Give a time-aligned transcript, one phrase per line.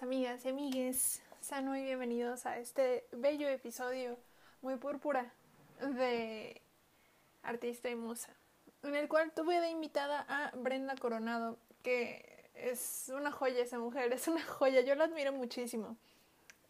[0.00, 4.16] Amigas y amigues, sean muy bienvenidos a este bello episodio
[4.62, 5.32] muy púrpura
[5.80, 6.62] de
[7.42, 8.32] Artista y Musa,
[8.84, 14.12] en el cual tuve de invitada a Brenda Coronado, que es una joya esa mujer,
[14.12, 15.96] es una joya, yo la admiro muchísimo.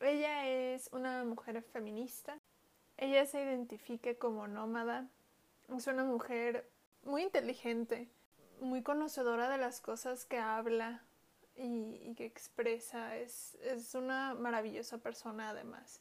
[0.00, 2.38] Ella es una mujer feminista,
[2.96, 5.06] ella se identifica como nómada,
[5.76, 6.66] es una mujer
[7.04, 8.08] muy inteligente,
[8.62, 11.02] muy conocedora de las cosas que habla,
[11.58, 13.16] y, que expresa.
[13.16, 16.00] Es, es una maravillosa persona además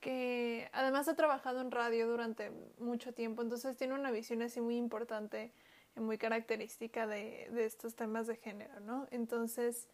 [0.00, 4.76] que además ha trabajado en radio durante mucho tiempo, entonces tiene una visión así muy
[4.76, 5.52] importante
[5.96, 9.06] y muy característica de, de, estos temas de género, ¿no?
[9.10, 9.88] Entonces,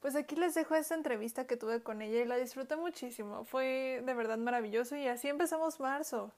[0.00, 4.02] pues aquí les dejo esta entrevista que tuve con ella y la disfruté muchísimo, fue
[4.04, 6.32] de verdad maravilloso y así empezamos marzo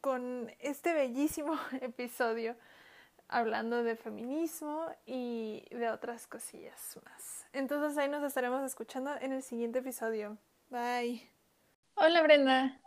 [0.00, 2.54] con este bellísimo episodio
[3.30, 7.46] hablando de feminismo y de otras cosillas más.
[7.52, 10.36] Entonces ahí nos estaremos escuchando en el siguiente episodio.
[10.68, 11.30] Bye.
[11.94, 12.80] Hola Brenda.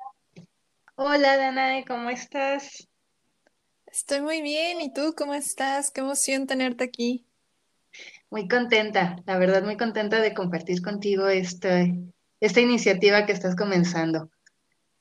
[0.96, 2.88] Hola Danae, ¿cómo estás?
[3.88, 4.82] Estoy muy bien.
[4.82, 5.92] ¿Y tú cómo estás?
[5.92, 7.26] Qué emoción tenerte aquí.
[8.30, 11.86] Muy contenta, la verdad muy contenta de compartir contigo esta,
[12.40, 14.32] esta iniciativa que estás comenzando.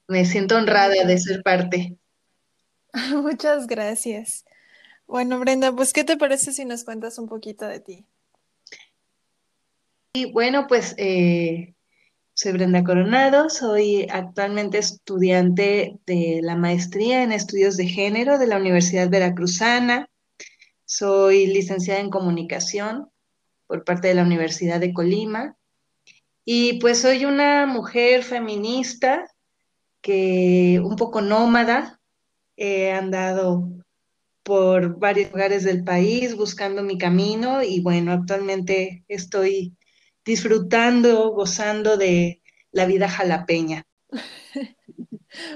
[0.06, 1.96] Me siento honrada de ser parte.
[3.22, 4.44] Muchas gracias.
[5.12, 8.06] Bueno, Brenda, pues, ¿qué te parece si nos cuentas un poquito de ti?
[10.14, 11.74] Y bueno, pues eh,
[12.32, 18.56] soy Brenda Coronado, soy actualmente estudiante de la maestría en estudios de género de la
[18.56, 20.08] Universidad Veracruzana.
[20.86, 23.10] Soy licenciada en comunicación
[23.66, 25.58] por parte de la Universidad de Colima.
[26.46, 29.30] Y pues soy una mujer feminista
[30.00, 32.00] que un poco nómada,
[32.56, 33.81] he andado
[34.42, 39.76] por varios lugares del país buscando mi camino y bueno, actualmente estoy
[40.24, 43.86] disfrutando, gozando de la vida jalapeña.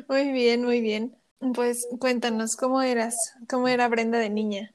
[0.08, 1.16] Muy bien, muy bien.
[1.54, 3.34] Pues cuéntanos, ¿cómo eras?
[3.46, 4.74] ¿Cómo era Brenda de niña?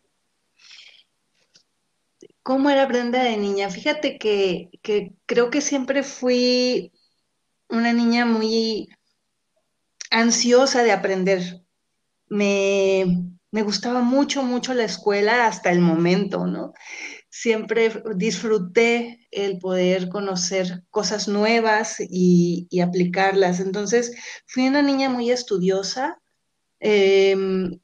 [2.43, 3.69] ¿Cómo era Brenda de niña?
[3.69, 6.91] Fíjate que, que creo que siempre fui
[7.67, 8.89] una niña muy
[10.11, 11.63] ansiosa de aprender.
[12.27, 16.73] Me, me gustaba mucho, mucho la escuela hasta el momento, ¿no?
[17.29, 23.59] Siempre disfruté el poder conocer cosas nuevas y, aplicarlas.
[23.59, 26.21] Entonces, fui una niña muy estudiosa,
[26.79, 27.79] em,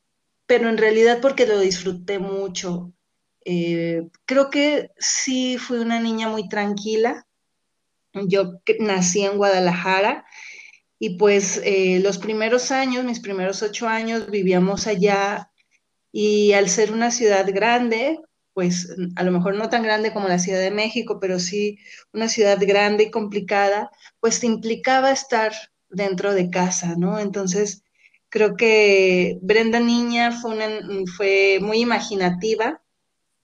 [0.46, 2.94] pero en realidad porque lo disfruté mucho.
[3.46, 7.28] Eh, creo que sí fui una niña muy tranquila.
[8.14, 10.26] Yo nací en Guadalajara
[11.00, 15.52] y pues eh, los primeros años, mis primeros ocho años, vivíamos allá
[16.12, 18.19] y al ser una ciudad grande,
[18.53, 21.78] pues a lo mejor no tan grande como la Ciudad de México, pero sí
[22.13, 25.53] una ciudad grande y complicada, pues implicaba estar
[25.90, 27.19] dentro de casa, ¿no?
[27.19, 27.84] Entonces,
[28.29, 30.57] creo que Brenda Niña fue,
[31.16, 32.81] fue muy imaginativa,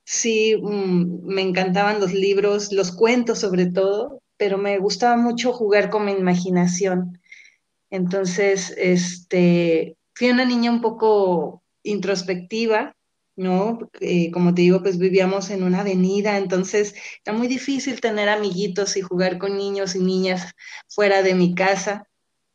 [0.06, 5.90] sí, mm, me encantaban los libros, los cuentos sobre todo, pero me gustaba mucho jugar
[5.90, 7.20] con mi imaginación.
[7.90, 12.96] Entonces, este, fui una niña un poco introspectiva,
[13.36, 13.90] ¿no?
[14.00, 16.96] Eh, como te digo, pues vivíamos en una avenida, entonces
[17.26, 20.54] era muy difícil tener amiguitos y jugar con niños y niñas
[20.88, 22.08] fuera de mi casa.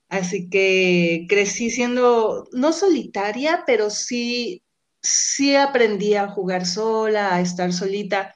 [0.09, 4.63] Así que crecí siendo no solitaria, pero sí,
[5.03, 8.35] sí aprendí a jugar sola, a estar solita,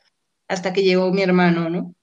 [0.48, 1.94] hasta que llegó mi hermano, ¿no?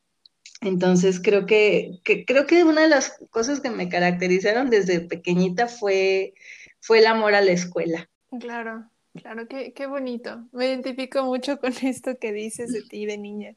[0.62, 5.68] Entonces creo que, que, creo que una de las cosas que me caracterizaron desde pequeñita
[5.68, 6.34] fue,
[6.82, 8.10] fue el amor a la escuela.
[8.40, 10.48] Claro, claro, qué, qué bonito.
[10.52, 13.56] Me identifico mucho con esto que dices de ti de niña.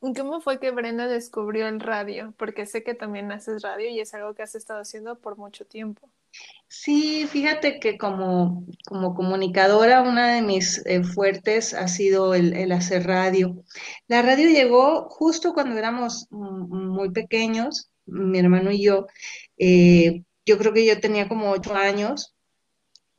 [0.00, 2.34] ¿Cómo fue que Brenda descubrió el radio?
[2.36, 5.64] Porque sé que también haces radio y es algo que has estado haciendo por mucho
[5.64, 6.10] tiempo.
[6.66, 13.06] Sí, fíjate que como, como comunicadora, una de mis eh, fuertes ha sido el, hacer
[13.06, 13.62] radio.
[14.08, 19.06] La radio llegó justo cuando éramos muy pequeños, mi hermano y yo.
[19.56, 22.31] Eh, yo creo que yo tenía como ocho años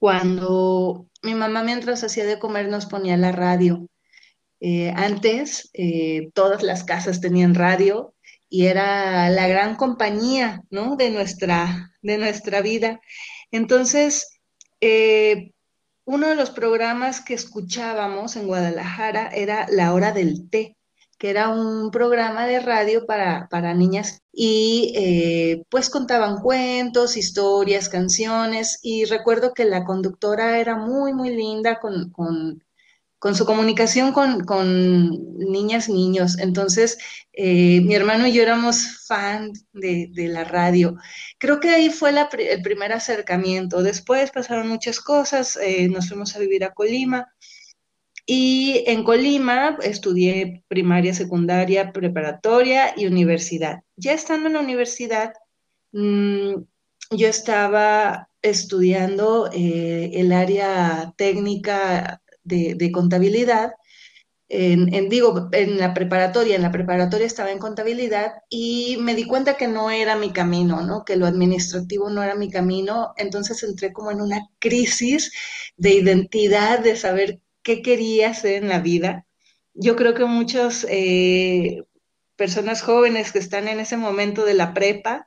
[0.03, 3.87] cuando mi mamá mientras hacía de comer nos ponía la radio.
[4.59, 8.13] Eh, antes eh, todas las casas tenían radio
[8.49, 10.97] y era la gran compañía ¿no?
[10.97, 12.99] de, nuestra, de nuestra vida.
[13.49, 14.41] Entonces,
[14.81, 15.53] eh,
[16.03, 20.75] uno de los programas que escuchábamos en Guadalajara era La Hora del Té
[21.23, 28.79] que era un programa de radio para, niñas y eh, pues contaban cuentos, historias, canciones
[28.81, 32.11] y recuerdo que la conductora era muy, muy linda con,
[33.23, 36.37] con su comunicación con, niñas, niños.
[36.39, 36.97] Entonces,
[37.31, 40.97] eh, mi hermano y yo éramos fan de, la radio.
[41.37, 43.81] Creo que ahí fue el primer acercamiento.
[43.81, 47.32] Después pasaron muchas cosas, eh, nos fuimos a vivir a Colima.
[48.25, 53.83] Y en Colima estudié primaria, secundaria, preparatoria y universidad.
[53.97, 55.33] Ya estando en la universidad,
[55.91, 56.55] mm,
[57.11, 63.73] yo estaba estudiando eh, el área técnica de, contabilidad.
[64.49, 69.57] En, digo, en la preparatoria, en la preparatoria estaba en contabilidad y me di cuenta
[69.57, 71.05] que no era mi camino, ¿no?
[71.05, 73.13] Que lo administrativo no era mi camino.
[73.17, 75.31] Entonces entré como en una crisis
[75.77, 79.25] de identidad, de saber qué quería hacer en la vida.
[79.73, 81.83] Yo creo que muchas eh,
[82.35, 85.25] personas jóvenes que están en ese momento de la prepa,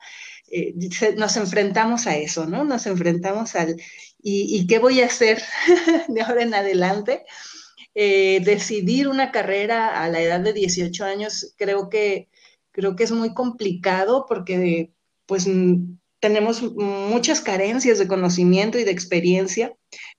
[0.48, 0.74] eh,
[1.16, 2.64] nos enfrentamos a eso, ¿no?
[2.64, 3.76] Nos enfrentamos al,
[4.22, 5.42] ¿y, qué voy a hacer
[6.08, 7.24] de ahora en adelante?
[7.94, 12.28] Eh, decidir una carrera a la edad de 18 años creo que,
[12.70, 14.92] creo que es muy complicado porque
[15.24, 15.48] pues
[16.20, 19.74] tenemos muchas carencias de conocimiento y de experiencia,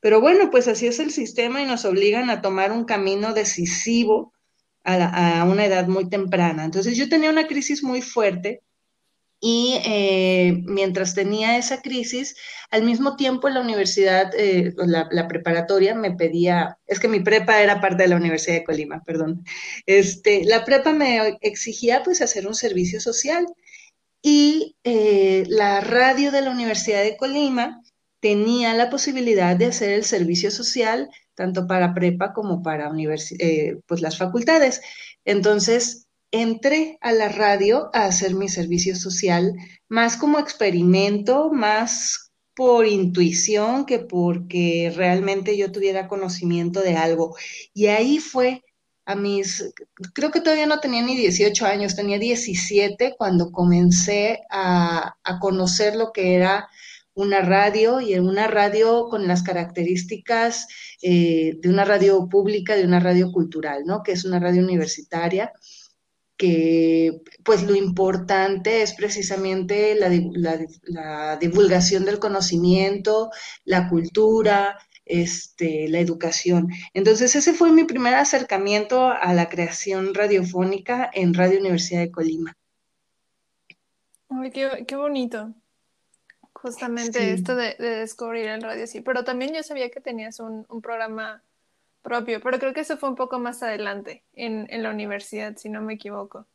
[0.07, 4.31] pero bueno, pues así es el sistema y nos obligan a tomar un camino decisivo
[4.85, 6.63] a, una edad muy temprana.
[6.63, 8.61] Entonces yo tenía una crisis muy fuerte
[9.41, 12.37] y eh, mientras tenía esa crisis,
[12.71, 17.81] al mismo tiempo la universidad, eh, la, preparatoria me pedía, es que mi prepa era
[17.81, 19.43] parte de la Universidad de Colima, perdón,
[19.85, 23.45] este, la prepa me exigía pues hacer un servicio social
[24.21, 27.81] y eh, la radio de la Universidad de Colima
[28.19, 32.91] tenía la posibilidad de hacer el servicio social tanto para prepa como para
[33.85, 34.81] pues las facultades.
[35.23, 39.53] Entonces, entré a la radio a hacer mi servicio social
[39.87, 47.35] más como experimento, más por intuición que porque realmente yo tuviera conocimiento de algo.
[47.73, 48.63] Y ahí fue
[49.05, 49.71] a mis,
[50.13, 56.11] creo que todavía no tenía ni 18 años, tenía 17 cuando comencé a, conocer lo
[56.11, 56.67] que era
[57.17, 60.67] una radio y en una radio con las características
[61.01, 64.03] eh, de una radio pública, de una radio cultural, ¿no?
[64.03, 65.51] Que es una radio universitaria
[66.37, 73.31] que pues lo importante es precisamente la, divulgación del conocimiento,
[73.65, 76.69] la cultura, este, la educación.
[76.93, 82.55] Entonces ese fue mi primer acercamiento a la creación radiofónica en Radio Universidad de Colima.
[84.29, 85.55] Ay, qué, bonito.
[86.61, 89.01] Justamente esto de, descubrir el radio, sí.
[89.01, 91.43] Pero también yo sabía que tenías un, un programa
[92.01, 95.81] propio, pero creo que eso fue un poco más adelante en, la universidad, si no
[95.81, 96.47] me equivoco.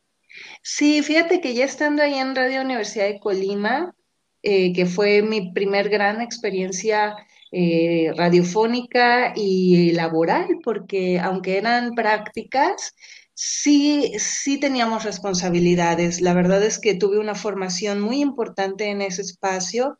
[0.63, 3.93] Sí, fíjate que ya estando ahí en Radio Universidad de Colima,
[4.41, 7.15] eh, que fue mi primer gran experiencia
[7.51, 12.95] eh, radiofónica y laboral, porque aunque eran prácticas,
[13.33, 16.21] sí, sí teníamos responsabilidades.
[16.21, 19.97] La verdad es que tuve una formación muy importante en ese espacio.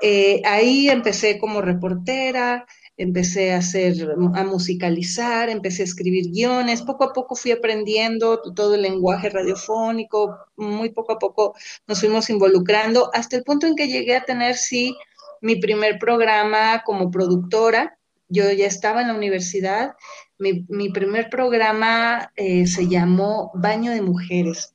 [0.00, 2.66] Eh, ahí empecé como reportera,
[2.96, 3.94] empecé a hacer,
[4.34, 10.36] a musicalizar, empecé a escribir guiones, poco a poco fui aprendiendo todo el lenguaje radiofónico,
[10.56, 11.54] muy poco a poco
[11.86, 14.96] nos fuimos involucrando, hasta el punto en que llegué a tener, sí,
[15.40, 17.96] mi primer programa como productora.
[18.28, 19.94] Yo ya estaba en la universidad,
[20.38, 24.74] mi, primer programa eh, se llamó Baño de Mujeres.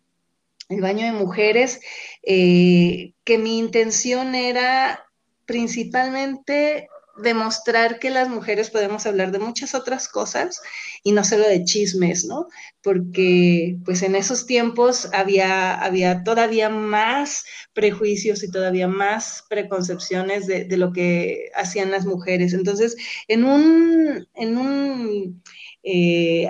[0.70, 1.82] El Baño de Mujeres,
[2.24, 5.06] eh, que mi intención era
[5.46, 10.62] principalmente demostrar que las mujeres podemos hablar de muchas otras cosas
[11.04, 12.48] y no solo de chismes, ¿no?
[12.82, 20.66] Porque pues en esos tiempos había, había todavía más prejuicios y todavía más preconcepciones de,
[20.78, 22.54] lo que hacían las mujeres.
[22.54, 22.96] Entonces,
[23.28, 25.44] en un, en un,
[25.84, 26.50] eh,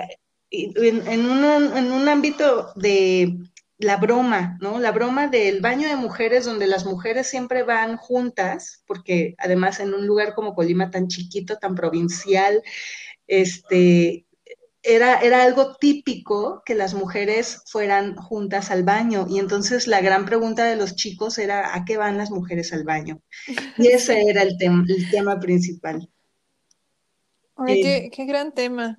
[0.50, 3.36] en un ámbito de
[3.78, 4.78] la broma, ¿no?
[4.78, 9.94] La broma del baño de mujeres donde las mujeres siempre van juntas, porque además en
[9.94, 12.62] un lugar como Colima tan chiquito, tan provincial,
[13.26, 14.26] este,
[14.84, 19.26] era, era algo típico que las mujeres fueran juntas al baño.
[19.28, 22.84] Y entonces la gran pregunta de los chicos era, ¿a qué van las mujeres al
[22.84, 23.20] baño?
[23.78, 26.08] Y ese era el, el tema principal.
[27.56, 28.98] Oye, qué, gran tema.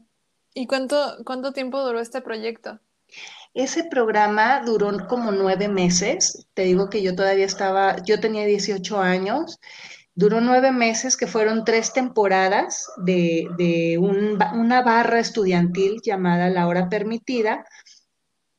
[0.53, 2.79] ¿Y cuánto, cuánto tiempo duró este proyecto?
[3.55, 6.45] Ese programa duró como nueve meses.
[6.53, 9.61] Te digo que yo todavía estaba, yo tenía 18 años.
[10.13, 17.65] Duró nueve meses, que fueron tres temporadas de, una barra estudiantil llamada La Hora Permitida,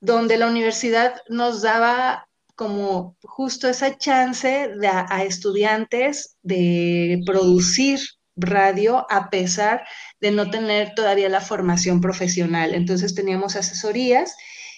[0.00, 8.00] donde la universidad nos daba como justo esa chance a estudiantes de producir
[8.34, 9.84] radio a pesar
[10.20, 12.74] de no tener todavía la formación profesional.
[12.74, 14.34] Entonces teníamos asesorías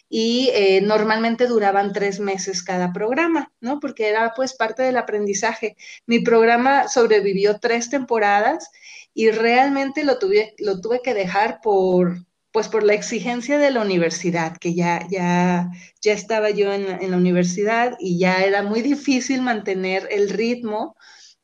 [0.08, 3.78] y eh, normalmente duraban tres meses cada programa, ¿no?
[3.80, 5.76] Porque era pues parte del aprendizaje.
[6.06, 8.70] Mi programa sobrevivió tres temporadas
[9.12, 13.82] y realmente lo tuve, lo tuve que dejar por, pues por la exigencia de la
[13.82, 15.68] universidad, que ya, ya,
[16.00, 20.96] ya estaba yo en, la universidad y ya era muy difícil mantener el ritmo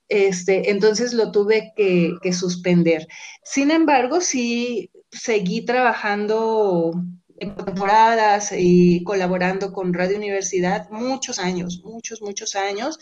[0.08, 3.08] este, entonces lo tuve que, que, suspender.
[3.42, 6.92] Sin embargo, sí seguí trabajando
[7.38, 12.98] temporadas y colaborando con Radio Universidad muchos años, muchos, muchos años.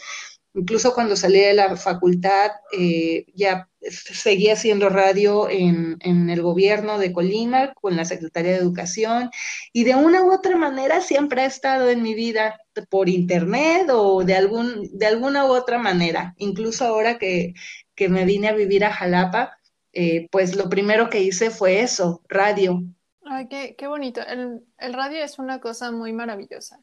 [0.55, 6.99] Incluso cuando salí de la facultad, eh, ya seguí haciendo radio en, en, el gobierno
[6.99, 9.31] de Colima, con la Secretaría de Educación,
[9.73, 12.61] y de una u otra manera siempre ha estado en mi vida
[12.91, 16.35] por internet o de, algún, de alguna u otra manera.
[16.37, 17.55] Incluso ahora que,
[17.95, 19.59] que me vine a vivir a Jalapa,
[19.95, 22.83] eh, pues lo primero que hice fue eso, radio.
[23.25, 24.21] Ay, qué, qué bonito.
[24.21, 26.81] El, el radio es una cosa muy maravillosa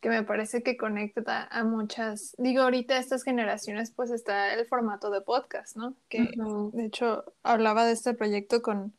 [0.00, 5.10] que me parece que conecta a muchas, digo, ahorita estas generaciones pues está el formato
[5.10, 5.94] de podcast, ¿no?
[6.08, 6.70] Que uh -huh.
[6.72, 8.92] de hecho hablaba de este proyecto con,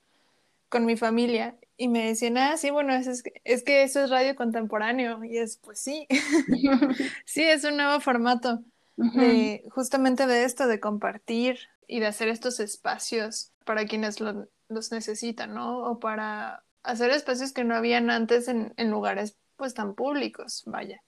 [0.68, 4.36] con mi familia y me decían, ah, sí, bueno, es, es que eso es radio
[4.36, 6.06] contemporáneo y es, pues sí,
[7.26, 8.62] sí, es un nuevo formato
[9.00, 9.20] uh -huh.
[9.20, 14.92] de, justamente de esto, de compartir y de hacer estos espacios para quienes lo, los
[14.92, 15.84] necesitan, ¿no?
[15.84, 21.02] O para hacer espacios que no habían antes en, en lugares pues tan públicos, vaya.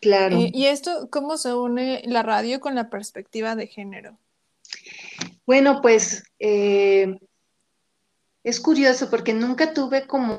[0.00, 0.36] Claro.
[0.40, 4.18] ¿Y esto cómo se une la radio con la perspectiva de género?
[5.46, 7.18] Bueno, pues eh,
[8.42, 10.38] es curioso porque nunca tuve como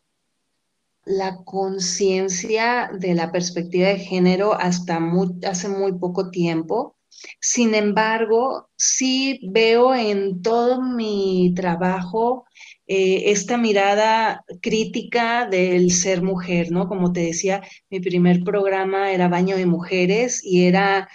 [1.05, 4.99] la conciencia de la perspectiva de género hasta
[5.47, 6.97] hace muy poco tiempo.
[7.39, 12.45] Sin embargo, sí veo en todo mi trabajo
[12.87, 16.87] eh, esta mirada crítica del ser mujer, ¿no?
[16.87, 21.07] Como te decía, mi primer programa era Baño de Mujeres y era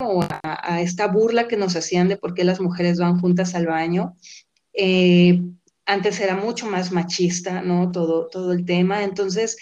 [0.00, 3.66] a, a esta burla que nos hacían de por qué las mujeres van juntas al
[3.66, 4.16] baño.
[4.72, 5.40] Eh,
[5.92, 7.90] antes era mucho más machista, ¿no?
[7.90, 9.02] Todo, todo el tema.
[9.04, 9.56] Entonces,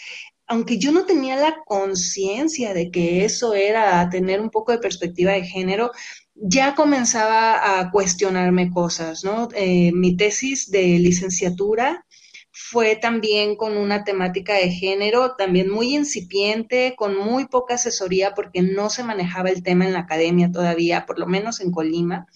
[0.46, 5.32] aunque yo no tenía la conciencia de que eso era tener un poco de perspectiva
[5.32, 5.90] de género,
[6.34, 9.48] ya comenzaba a cuestionarme cosas, ¿no?
[9.54, 12.04] Eh, mi tesis de licenciatura
[12.50, 18.62] fue también con una temática de género, también muy incipiente, con muy poca asesoría porque
[18.62, 22.26] no se manejaba el tema en la academia todavía, por lo menos en Colima.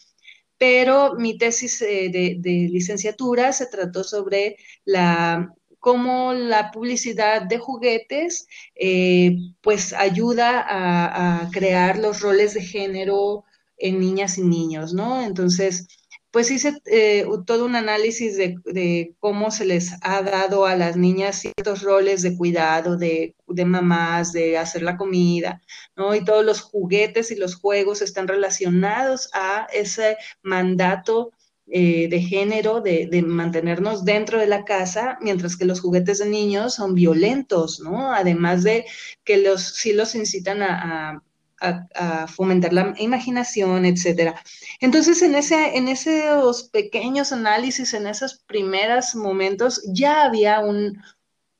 [0.63, 8.47] Pero mi tesis eh, de, licenciatura se trató sobre la cómo la publicidad de juguetes
[8.77, 13.45] eh, pues ayuda a, a, crear los roles de género
[13.77, 15.21] en niñas y niños, ¿no?
[15.21, 15.89] Entonces,
[16.33, 21.41] pues hice eh, todo un análisis de, cómo se les ha dado a las niñas
[21.41, 25.61] ciertos roles de cuidado, de, de, mamás, de hacer la comida,
[25.95, 26.15] ¿no?
[26.15, 31.33] Y todos los juguetes y los juegos están relacionados a ese mandato
[31.67, 36.27] eh, de género, de, de, mantenernos dentro de la casa, mientras que los juguetes de
[36.31, 38.13] niños son violentos, ¿no?
[38.15, 38.87] Además de
[39.23, 41.23] que los sí los incitan a
[41.63, 44.35] a, fomentar la imaginación, etcétera.
[44.81, 51.01] Entonces, en, ese, en esos pequeños análisis, en esos primeros momentos, ya había un,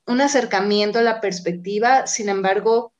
[0.05, 2.93] un acercamiento a la perspectiva, sin embargo,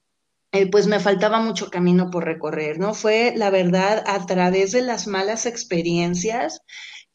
[0.51, 2.93] eh, pues me faltaba mucho camino por recorrer, ¿no?
[2.93, 6.62] Fue, la verdad, a través de las malas experiencias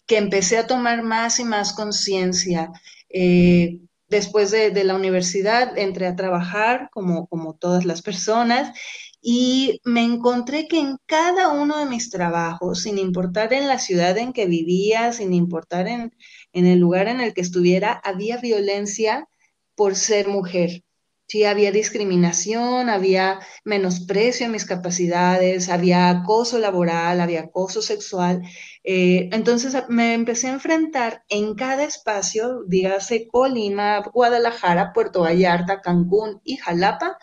[0.06, 2.72] que empecé a tomar más y más conciencia.
[3.08, 3.78] Eh,
[4.08, 8.72] después de, de, la universidad entré a trabajar como, como todas las personas
[9.20, 14.16] y me encontré que en cada uno de mis trabajos, sin importar en la ciudad
[14.18, 16.14] en que vivía, sin importar en,
[16.52, 19.28] en el lugar en el que estuviera, había violencia
[19.74, 20.82] por ser mujer.
[21.30, 28.40] Sí, había discriminación, había menosprecio a mis capacidades, había acoso laboral, había acoso sexual.
[28.82, 36.40] Eh, entonces me empecé a enfrentar en cada espacio, dígase Colima, Guadalajara, Puerto Vallarta, Cancún
[36.44, 37.18] y Jalapa,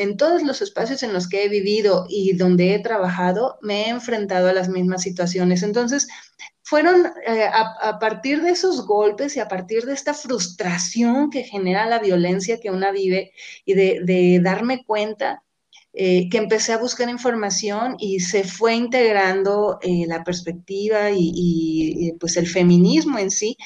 [0.00, 3.88] en todos los espacios en los que he vivido y donde he trabajado, me he
[3.90, 5.62] enfrentado a las mismas situaciones.
[5.62, 6.08] Entonces,
[6.62, 11.86] fueron eh, a, partir de esos golpes y a partir de esta frustración que genera
[11.86, 13.32] la violencia que una vive
[13.66, 15.42] y de, darme cuenta
[15.92, 22.12] eh, que empecé a buscar información y se fue integrando eh, la perspectiva y, y,
[22.12, 23.56] pues el feminismo en sí,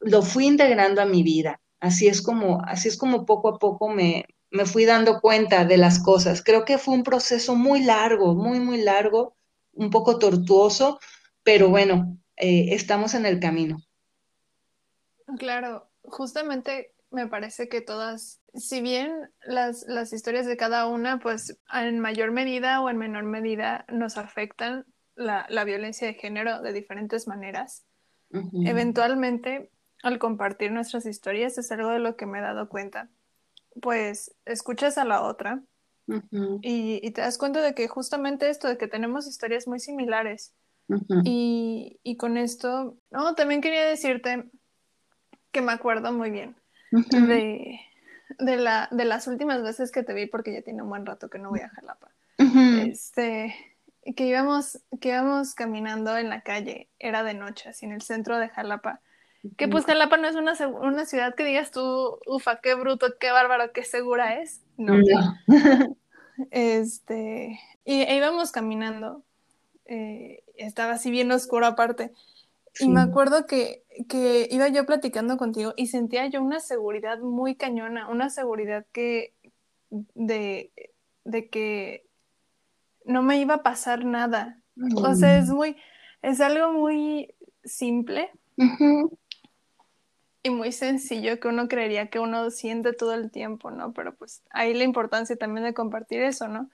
[0.00, 1.60] lo fui integrando a mi vida.
[1.78, 4.24] Así es como, así es como poco a poco me,
[4.56, 6.42] me fui dando cuenta de las cosas.
[6.42, 9.36] Creo que fue un proceso muy largo, muy, muy largo,
[9.72, 10.98] un poco tortuoso,
[11.42, 13.78] pero bueno, eh, estamos en el camino.
[15.38, 21.58] Claro, justamente me parece que todas, si bien las, las historias de cada una, pues
[21.72, 26.72] en mayor medida o en menor medida nos afectan la, la violencia de género de
[26.72, 27.84] diferentes maneras,
[28.64, 29.70] eventualmente
[30.02, 33.08] al compartir nuestras historias es algo de lo que me he dado cuenta.
[33.80, 35.62] Pues escuchas a la otra
[36.62, 40.54] y, y, te das cuenta de que justamente esto, de que tenemos historias muy similares.
[41.24, 44.44] y, y, con esto, no, también quería decirte
[45.50, 46.54] que me acuerdo muy bien
[46.90, 47.80] de,
[48.38, 51.28] de, la, de las últimas veces que te vi, porque ya tiene un buen rato
[51.28, 52.10] que no voy a Jalapa.
[52.38, 53.54] Este,
[54.14, 58.38] que íbamos, que íbamos caminando en la calle, era de noche, así en el centro
[58.38, 59.00] de Jalapa.
[59.56, 63.30] Que pues Jalapa no es una, una ciudad que digas tú, ufa, qué bruto, qué
[63.30, 64.62] bárbaro, qué segura es.
[64.76, 64.94] No.
[66.50, 69.22] este, y e íbamos caminando.
[69.84, 72.12] Eh, estaba así bien oscuro aparte.
[72.78, 77.54] Y me acuerdo que, que, iba yo platicando contigo y sentía yo una seguridad muy
[77.54, 79.32] cañona, una seguridad que
[79.90, 80.72] de,
[81.24, 82.06] de que
[83.06, 84.60] no me iba a pasar nada.
[84.96, 85.76] O sea, es muy,
[86.20, 87.34] es algo muy
[87.64, 88.30] simple
[90.46, 93.92] y muy sencillo que uno creería que uno siente todo el tiempo, ¿no?
[93.92, 96.70] Pero pues ahí la importancia también de compartir eso, ¿no?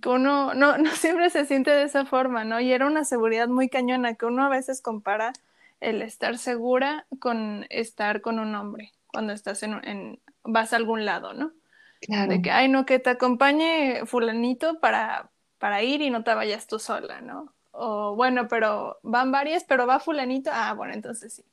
[0.00, 2.60] Que uno no, no siempre se siente de esa forma, ¿no?
[2.60, 5.32] Y era una seguridad muy cañona que uno a veces compara
[5.80, 11.04] el estar segura con estar con un hombre cuando estás en, en vas a algún
[11.04, 11.52] lado, ¿no?
[12.00, 12.30] Claro.
[12.30, 16.66] De que, ay, no, que te acompañe fulanito para, para ir y no te vayas
[16.66, 17.52] tú sola, ¿no?
[17.72, 21.44] O bueno, pero van varias, pero va fulanito, ah, bueno, entonces sí.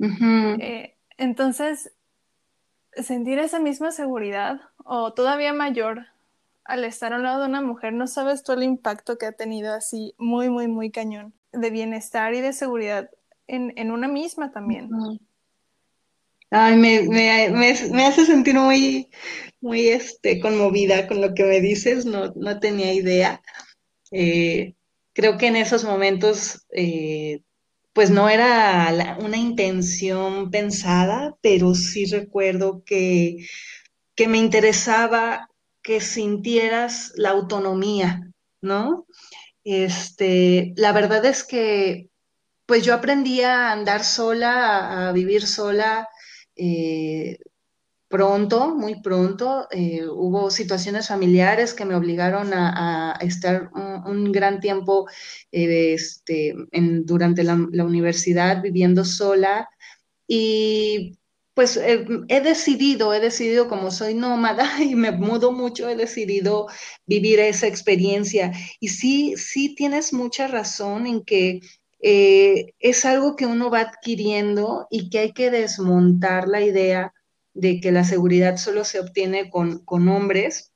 [0.00, 1.92] Eh, entonces,
[2.92, 6.06] sentir esa misma seguridad o todavía mayor
[6.64, 9.32] al estar a un lado de una mujer, no sabes todo el impacto que ha
[9.32, 13.10] tenido así muy, muy, muy cañón de bienestar y de seguridad
[13.46, 14.90] en, en una misma también.
[16.50, 19.10] Ay, me, me, me, hace sentir muy,
[19.60, 23.42] muy este, conmovida con lo que me dices, no, no tenía idea.
[24.10, 24.74] Eh,
[25.12, 27.42] creo que en esos momentos eh,
[27.94, 33.46] pues no era una intención pensada, pero sí recuerdo que,
[34.16, 35.48] que me interesaba
[35.80, 39.06] que sintieras la autonomía, ¿no?
[39.62, 42.08] Este, la verdad es que
[42.66, 46.08] pues yo aprendí a andar sola, a, vivir sola
[46.56, 47.38] eh,
[48.14, 49.66] pronto, muy pronto.
[49.72, 53.70] Eh, hubo situaciones familiares que me obligaron a, estar
[54.06, 55.08] un, gran tiempo
[55.50, 56.54] eh, este,
[57.04, 59.68] durante la, universidad viviendo sola
[60.28, 61.18] y
[61.54, 66.68] pues he decidido, he decidido como soy nómada y me mudo mucho, he decidido
[67.06, 68.52] vivir esa experiencia.
[68.78, 71.60] Y sí, sí tienes mucha razón en que
[72.00, 77.12] eh, es algo que uno va adquiriendo y que hay que desmontar la idea
[77.54, 80.72] de que la seguridad solo se obtiene con, hombres,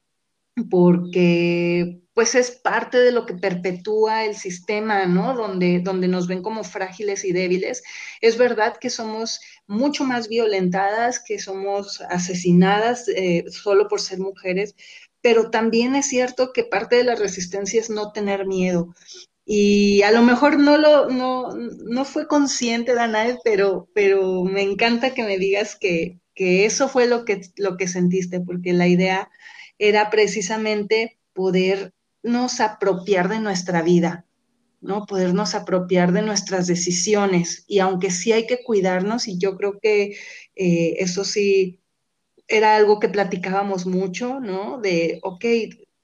[0.71, 5.37] porque pues es parte de lo que perpetúa el sistema, ¿no?
[5.37, 7.85] Donde, donde nos ven como frágiles y débiles.
[8.21, 14.75] Es verdad que somos mucho más violentadas, que somos asesinadas eh, solo por ser mujeres,
[15.21, 18.95] pero también es cierto que parte de la resistencia es no tener miedo.
[19.45, 25.15] Y a lo mejor no lo, no, no fue consciente, Danae, pero, pero me encanta
[25.15, 29.29] que me digas que, que eso fue lo que, lo que sentiste, porque la idea
[29.77, 34.25] era precisamente podernos apropiar de nuestra vida,
[34.81, 35.05] ¿no?
[35.05, 37.65] Podernos apropiar de nuestras decisiones.
[37.67, 40.17] Y aunque sí hay que cuidarnos, y yo creo que
[40.55, 41.81] eh, eso sí
[42.47, 44.79] era algo que platicábamos mucho, ¿no?
[44.81, 45.45] De, ok,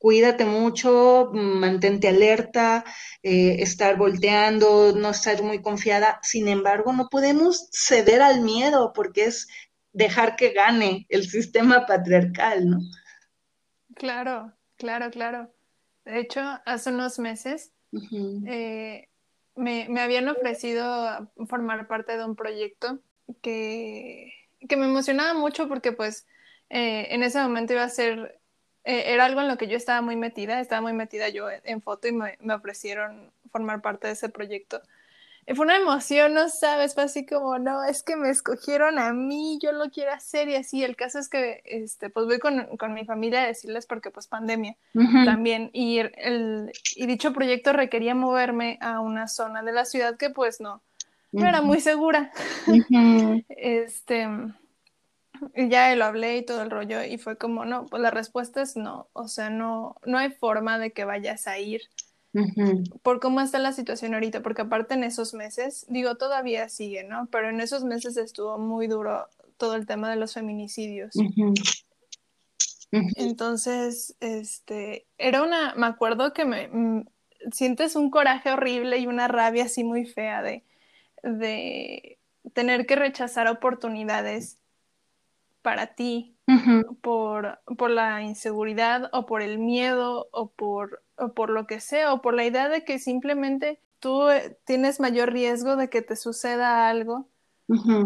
[0.05, 2.85] cuídate mucho, mantente alerta,
[3.23, 6.20] eh, estar volteando, no estar muy confiada.
[6.23, 9.49] Sin embargo, no podemos ceder al miedo porque es
[9.94, 12.78] dejar que gane el sistema patriarcal, ¿no?
[13.94, 15.50] Claro, claro, claro.
[16.04, 17.72] De hecho, hace unos meses
[18.46, 19.09] eh,
[19.54, 22.98] me, habían ofrecido formar parte de un proyecto
[23.40, 24.33] que,
[24.68, 26.26] que me emocionaba mucho porque pues
[26.68, 28.40] eh, en ese momento iba a ser,
[28.83, 31.80] eh, era algo en lo que yo estaba muy metida, estaba muy metida yo en
[31.80, 34.83] foto y me, me ofrecieron formar parte de ese proyecto
[35.54, 39.59] fue una emoción, no sabes, fue así como, no, es que me escogieron a mí,
[39.62, 40.83] yo lo quiero hacer y así.
[40.83, 44.26] El caso es que, este, pues voy con, con mi familia a decirles porque pues
[44.26, 44.76] pandemia
[45.24, 45.70] también.
[45.72, 50.61] Y, el, y dicho proyecto requería moverme a una zona de la ciudad que pues
[50.61, 50.80] no,
[51.33, 52.33] no era muy segura.
[53.48, 54.28] este,
[55.54, 58.62] y ya lo hablé y todo el rollo y fue como, no, pues la respuesta
[58.62, 61.83] es no, o sea, no, no hay forma de que vayas a ir
[63.03, 67.29] por cómo está la situación ahorita, porque aparte en esos meses, digo, todavía sigue, ¿no?
[67.31, 71.14] Pero en esos meses estuvo muy duro todo el tema de los feminicidios.
[73.16, 77.07] Entonces, este, era una, me acuerdo que me mm,
[77.53, 80.64] sientes un coraje horrible y una rabia así muy fea de,
[81.23, 82.18] de
[82.53, 84.59] tener que rechazar oportunidades
[85.64, 86.37] para ti
[87.00, 92.12] por, por, la inseguridad o por el miedo o por, o por lo que sea
[92.12, 96.16] o por la idea de que simplemente tú eh, tienes mayor riesgo de que te
[96.16, 97.31] suceda algo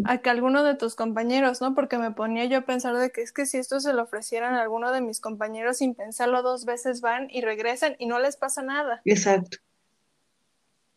[0.05, 1.75] a que alguno de tus compañeros, ¿no?
[1.75, 4.55] Porque me ponía yo a pensar de que es que si esto se lo ofrecieran
[4.55, 8.37] a alguno de mis compañeros sin pensarlo dos veces van y regresan y no les
[8.37, 9.03] pasa nada.
[9.05, 9.59] Exacto.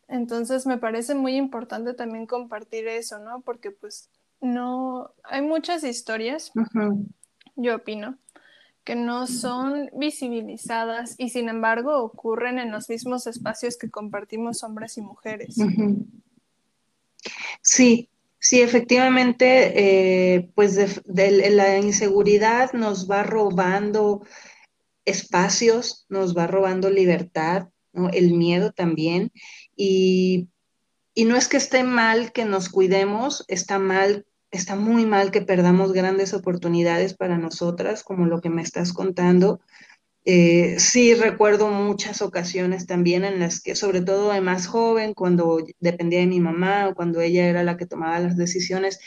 [0.08, 3.42] Entonces me parece muy importante también compartir eso, ¿no?
[3.42, 6.52] Porque pues no, hay muchas historias,
[7.56, 8.18] yo opino,
[8.84, 14.98] que no son visibilizadas y sin embargo ocurren en los mismos espacios que compartimos hombres
[14.98, 15.56] y mujeres.
[17.62, 18.10] Sí,
[18.44, 24.26] Sí, efectivamente, eh, pues la inseguridad nos va robando
[25.06, 27.70] espacios, nos va robando libertad,
[28.14, 29.32] el miedo también.
[29.76, 30.48] Y,
[31.14, 35.42] y, no es que esté mal que nos cuidemos, está mal, está muy mal que
[35.42, 39.62] perdamos grandes oportunidades para nosotras, como lo que me estás contando.
[40.24, 45.66] Eh, sí recuerdo muchas ocasiones también en las que, sobre todo de más joven, cuando
[45.80, 49.00] dependía de mi mamá o cuando ella era la que tomaba las decisiones,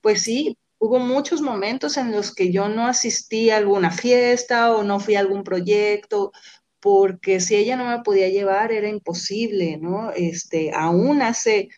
[0.00, 4.82] pues sí, hubo muchos momentos en los que yo no asistí a alguna fiesta o
[4.82, 6.32] no fui a algún proyecto,
[6.80, 10.10] porque si ella no me podía llevar era imposible, ¿no?
[10.12, 11.68] Este, aún hace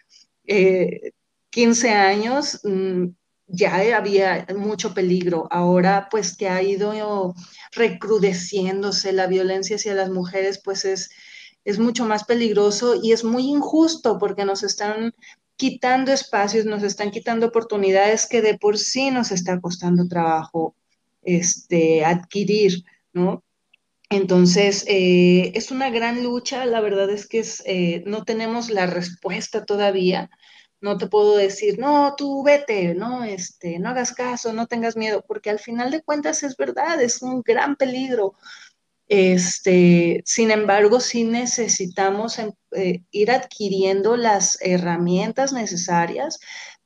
[1.55, 3.11] 15 eh, años, mm,
[3.47, 5.47] ya había mucho peligro.
[5.53, 7.35] Ahora, pues que ha ido
[7.73, 11.11] recrudeciéndose la violencia hacia las mujeres, pues es,
[11.64, 15.14] es mucho más peligroso y es muy injusto porque nos están
[15.57, 20.75] quitando espacios, nos están quitando oportunidades que de por sí nos está costando trabajo
[21.23, 23.45] este, adquirir, ¿no?
[24.11, 29.64] Entonces, eh, es una gran lucha, la verdad es que eh, no tenemos la respuesta
[29.64, 30.31] todavía,
[30.85, 35.25] no te puedo decir, no, tú vete, no, este, no hagas caso, no tengas miedo,
[35.27, 38.35] porque al final de cuentas es verdad, es un gran peligro.
[39.09, 46.38] Este, sin embargo, sí necesitamos em, eh, ir adquiriendo las herramientas necesarias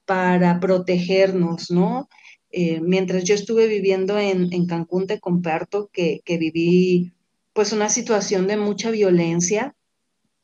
[0.04, 2.08] para protegernos, ¿no?
[2.50, 7.14] Eh, mientras yo estuve viviendo en, Cancún, te comparto que, que, viví
[7.52, 9.74] pues una situación de mucha violencia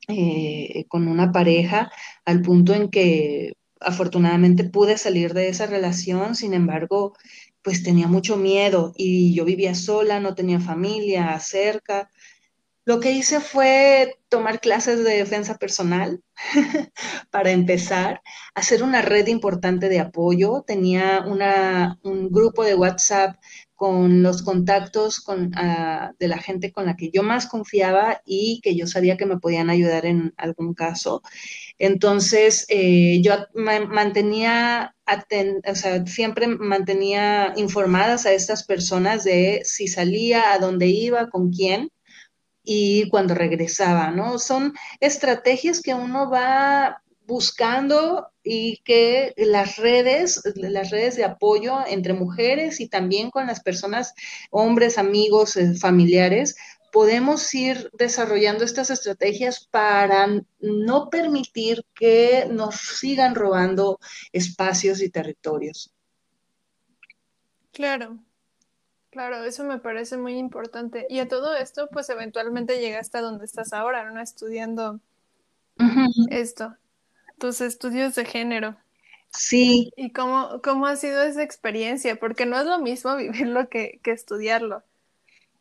[0.09, 1.91] eh, con una pareja
[2.25, 7.15] al punto en que afortunadamente pude salir de esa relación, sin embargo,
[7.63, 12.11] pues tenía mucho miedo y yo vivía sola, no tenía familia cerca.
[12.87, 16.23] Lo que hice fue tomar clases de defensa personal
[17.31, 18.21] para empezar,
[18.55, 20.63] hacer una red importante de apoyo.
[20.67, 23.37] Tenía una, un grupo de WhatsApp
[23.75, 28.61] con los contactos con, ah, de la gente con la que yo más confiaba y
[28.63, 31.23] que yo sabía que me podían ayudar en algún caso.
[31.79, 34.95] Entonces, eh, yo mantenía,
[36.07, 41.91] siempre mantenía informadas a estas personas de si salía, a dónde iba, con quién
[42.65, 44.39] y cuando regresaba, ¿no?
[44.39, 52.13] Son estrategias que uno va buscando y que las redes, las redes de apoyo entre
[52.13, 54.15] mujeres y también con las personas,
[54.51, 56.57] hombres, amigos, eh, familiares,
[56.93, 60.29] podemos ir desarrollando estas estrategias para
[60.61, 63.99] no permitir que nos sigan robando
[64.33, 65.93] espacios y territorios.
[67.73, 68.19] Claro,
[69.11, 71.07] claro, eso me parece muy importante.
[71.09, 74.21] Y a todo esto, pues eventualmente llegaste a donde estás ahora, ¿no?
[74.21, 75.01] Estudiando
[76.31, 76.77] esto
[77.39, 78.77] tus estudios de género.
[79.37, 79.93] Sí.
[79.97, 82.17] ¿Y cómo, cómo ha sido esa experiencia?
[82.17, 84.83] Porque no es lo mismo vivirlo que, que estudiarlo.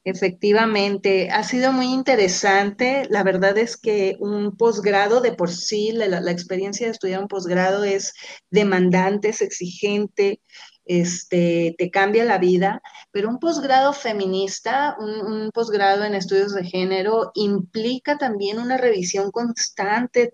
[0.05, 3.07] Efectivamente, ha sido muy interesante.
[3.09, 7.29] La verdad es que un posgrado de por sí, la, la, experiencia de estudiar un
[7.29, 8.13] posgrado es
[8.49, 10.41] demandante, es exigente,
[10.83, 12.81] este, te cambia la vida,
[13.11, 19.31] pero un posgrado feminista, un, un posgrado en estudios de género, implica también una revisión
[19.31, 20.33] constante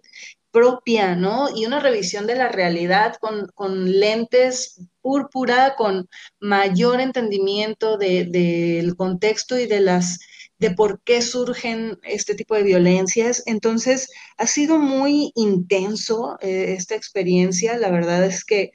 [0.52, 1.50] propia, ¿no?
[1.56, 6.10] Y una revisión de la realidad con, lentes púrpura, con
[6.40, 10.20] mayor entendimiento del contexto y de las
[10.60, 13.44] de por qué surgen este tipo de violencias.
[13.46, 17.78] Entonces, ha sido muy intenso eh, esta experiencia.
[17.78, 18.72] La verdad es que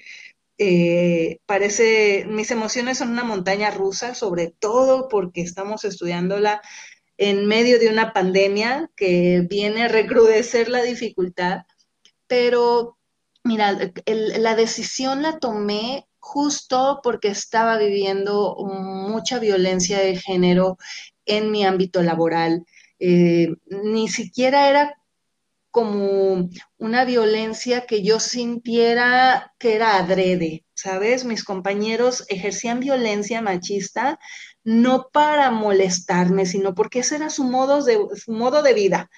[0.59, 6.63] eh, parece, mis emociones son una montaña rusa, sobre todo porque estamos estudiándola
[7.16, 11.62] en medio de una pandemia que viene a recrudecer la dificultad,
[12.27, 12.98] pero
[13.44, 20.79] mira, la decisión la tomé justo porque estaba viviendo mucha violencia de género
[21.27, 22.64] en mi ámbito laboral.
[22.98, 24.96] Eh, ni siquiera era
[25.70, 26.48] como
[26.79, 31.24] una violencia que yo sintiera que era adrede, ¿sabes?
[31.24, 34.18] Mis compañeros ejercían violencia machista
[34.64, 39.11] no para molestarme, sino porque ese era su modo de, su modo de vida.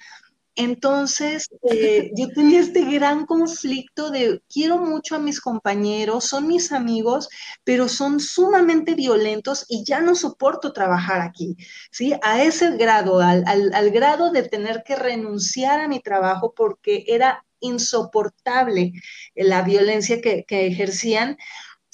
[0.57, 6.71] Entonces, eh, yo tenía este gran conflicto de quiero mucho a mis compañeros, son mis
[6.71, 7.29] amigos,
[7.63, 11.55] pero son sumamente violentos y ya no soporto trabajar aquí,
[11.91, 12.13] ¿sí?
[12.23, 18.93] A ese grado, al, grado de tener que renunciar a mi trabajo porque era insoportable
[19.35, 21.37] la violencia que, que ejercían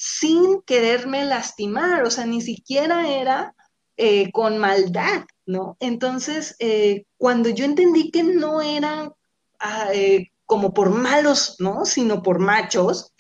[0.05, 3.55] sin quererme lastimar, o sea, ni siquiera era
[3.95, 5.77] eh, con maldad, ¿no?
[5.79, 9.13] Entonces, eh, cuando yo entendí que no eran
[9.59, 11.85] ah, eh, como por malos, ¿no?
[11.85, 13.13] Sino por machos,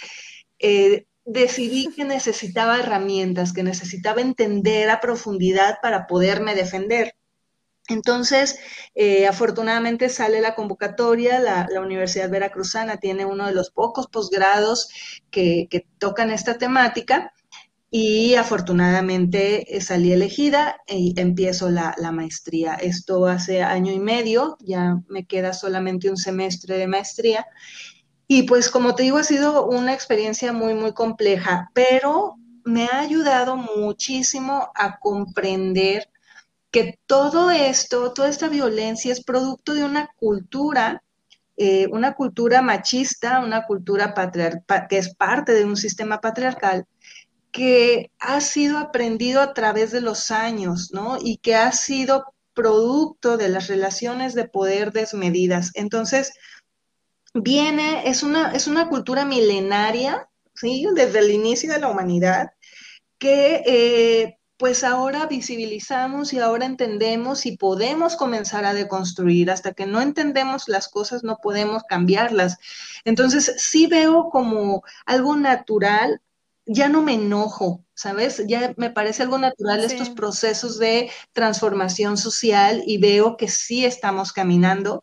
[1.23, 7.15] decidí que necesitaba herramientas, que necesitaba entender a profundidad para poderme defender.
[7.89, 8.59] Entonces,
[9.27, 14.89] afortunadamente sale la convocatoria, la, Universidad Veracruzana tiene uno de los pocos posgrados
[15.31, 15.67] que,
[15.99, 17.33] tocan esta temática
[17.95, 22.73] y afortunadamente eh, salí elegida y empiezo la, maestría.
[22.73, 27.45] Esto hace año y medio, ya me queda solamente un semestre de maestría.
[28.27, 33.01] Y pues como te digo, ha sido una experiencia muy, muy compleja, pero me ha
[33.01, 36.09] ayudado muchísimo a comprender
[36.73, 41.03] que todo esto, toda esta violencia es producto de una cultura,
[41.55, 46.87] eh, una cultura machista, una cultura patriarcal, que es parte de un sistema patriarcal,
[47.51, 51.19] que ha sido aprendido a través de los años, ¿no?
[51.21, 55.69] Y que ha sido producto de las relaciones de poder desmedidas.
[55.75, 56.33] Entonces,
[57.35, 60.87] viene, es una, es una cultura milenaria, ¿sí?
[60.95, 62.47] Desde el inicio de la humanidad,
[63.19, 69.51] que eh, pues ahora visibilizamos y ahora entendemos y podemos comenzar a deconstruir.
[69.51, 72.59] Hasta que no entendemos las cosas, no podemos cambiarlas.
[73.03, 76.21] Entonces, sí veo como algo natural
[76.65, 78.41] ya no me enojo, ¿sabes?
[78.47, 84.31] Ya me parece algo natural estos procesos de transformación social y veo que sí estamos
[84.31, 85.01] caminando.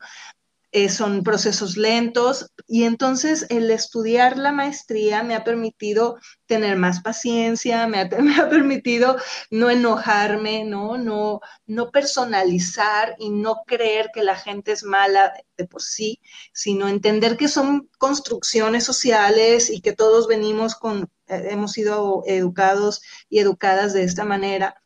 [0.72, 7.00] Eh, son procesos lentos y entonces el estudiar la maestría me ha permitido tener más
[7.02, 9.16] paciencia, me ha, permitido
[9.50, 10.96] no enojarme, ¿no?
[10.96, 16.20] No, no personalizar y no creer que la gente es mala de por sí,
[16.52, 23.02] sino entender que son construcciones sociales y que todos venimos con, eh, hemos sido educados
[23.28, 24.80] y educadas de esta manera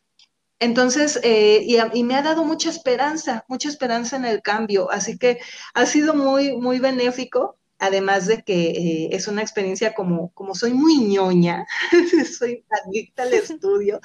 [0.59, 5.39] entonces, eh, y, me ha dado mucha esperanza, mucha esperanza en el cambio, así que
[5.73, 10.73] ha sido muy, muy benéfico, además de que eh, es una experiencia como, como soy
[10.73, 11.65] muy ñoña,
[12.39, 13.99] soy adicta al estudio,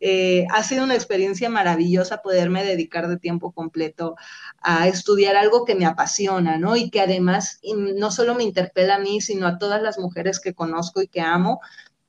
[0.00, 4.16] eh, ha sido una experiencia maravillosa poderme dedicar de tiempo completo
[4.60, 6.74] a estudiar algo que me apasiona, ¿no?
[6.76, 10.54] Y que además no solo me interpela a mí, sino a todas las mujeres que
[10.54, 11.60] conozco y que amo,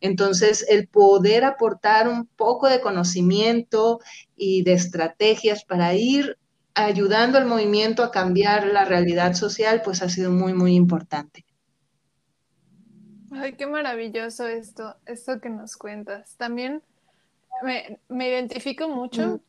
[0.04, 4.02] entonces, el poder aportar un poco de conocimiento
[4.36, 6.38] y de estrategias para ir
[6.76, 11.46] ayudando al movimiento a cambiar la realidad social, pues ha sido muy, muy importante.
[13.32, 16.36] Ay, qué maravilloso esto, esto que nos cuentas.
[16.36, 16.84] También
[18.10, 19.40] me, identifico mucho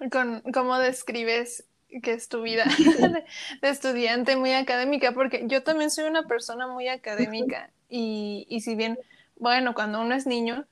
[0.00, 0.08] mm.
[0.08, 1.66] con cómo describes
[2.02, 2.64] que es tu vida
[3.60, 8.74] de, estudiante muy académica, porque yo también soy una persona muy académica y, y si
[8.74, 8.98] bien
[9.36, 10.66] bueno, cuando uno es niño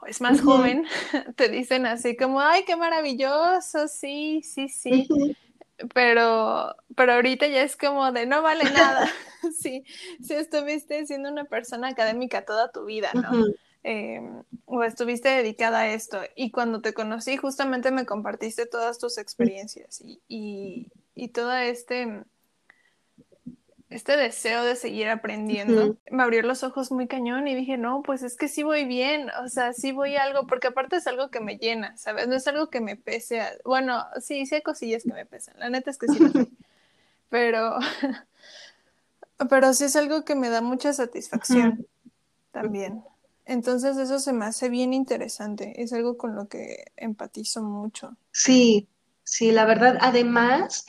[0.00, 0.84] o es más joven,
[1.36, 5.08] te dicen así como, ay, qué maravilloso, sí, sí, sí.
[5.94, 9.10] Pero, pero ahorita ya es como de no vale nada.
[9.58, 9.84] sí,
[10.22, 13.44] si estuviste siendo una persona académica toda tu vida, ¿no?
[13.84, 16.20] Em, o estuviste dedicada a esto.
[16.36, 22.22] Y cuando te conocí, justamente me compartiste todas tus experiencias y, y, y todo este
[23.92, 28.22] este deseo de seguir aprendiendo, me abrió los ojos muy cañón y dije, no, pues
[28.22, 31.40] es que sí voy bien, o sea, sí voy algo, porque aparte es algo que
[31.40, 32.28] me llena, ¿sabes?
[32.28, 35.70] No es algo que me pese, bueno, sí, sí hay cosillas que me pesan, la
[35.70, 36.18] neta es que sí
[37.28, 37.78] pero,
[39.48, 41.86] pero sí es algo que me da mucha satisfacción
[42.50, 43.02] también.
[43.44, 48.16] Entonces eso se me hace bien interesante, es algo con lo que empatizo mucho.
[48.30, 48.88] Sí,
[49.24, 50.86] sí, la verdad, además,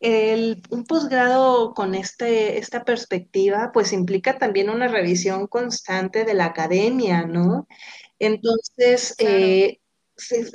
[0.00, 6.46] el, un posgrado con este, esta perspectiva, pues implica también una revisión constante de la
[6.46, 7.66] academia, ¿no?
[8.18, 9.80] Entonces, eh,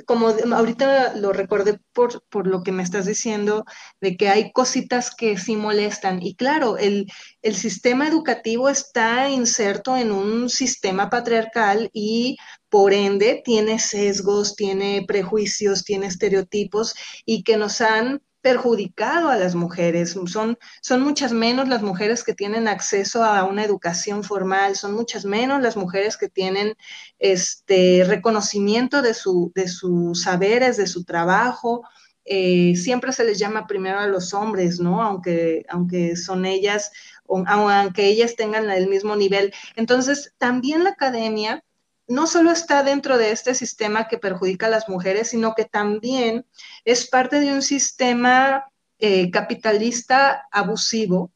[0.06, 3.64] como ahorita lo recordé por, por, lo que me estás diciendo,
[4.00, 6.20] de que hay cositas que sí molestan.
[6.22, 7.06] Y claro, el,
[7.42, 12.36] el sistema educativo está inserto en un sistema patriarcal y
[12.68, 19.54] por ende tiene sesgos, tiene prejuicios, tiene estereotipos y que nos han perjudicado a las
[19.54, 20.16] mujeres.
[20.26, 25.24] Son, son muchas menos las mujeres que tienen acceso a una educación formal, son muchas
[25.24, 26.74] menos las mujeres que tienen
[27.18, 31.82] este reconocimiento de, su, de sus saberes, de su trabajo.
[32.24, 35.02] Eh, siempre se les llama primero a los hombres, ¿no?
[35.02, 36.90] Aunque, aunque son ellas,
[37.26, 39.52] aunque ellas tengan el mismo nivel.
[39.76, 41.64] Entonces, también la academia
[42.12, 46.46] no solo está dentro de este sistema que perjudica a las mujeres, sino que también
[46.84, 48.66] es parte de un sistema
[48.98, 51.32] eh, capitalista abusivo,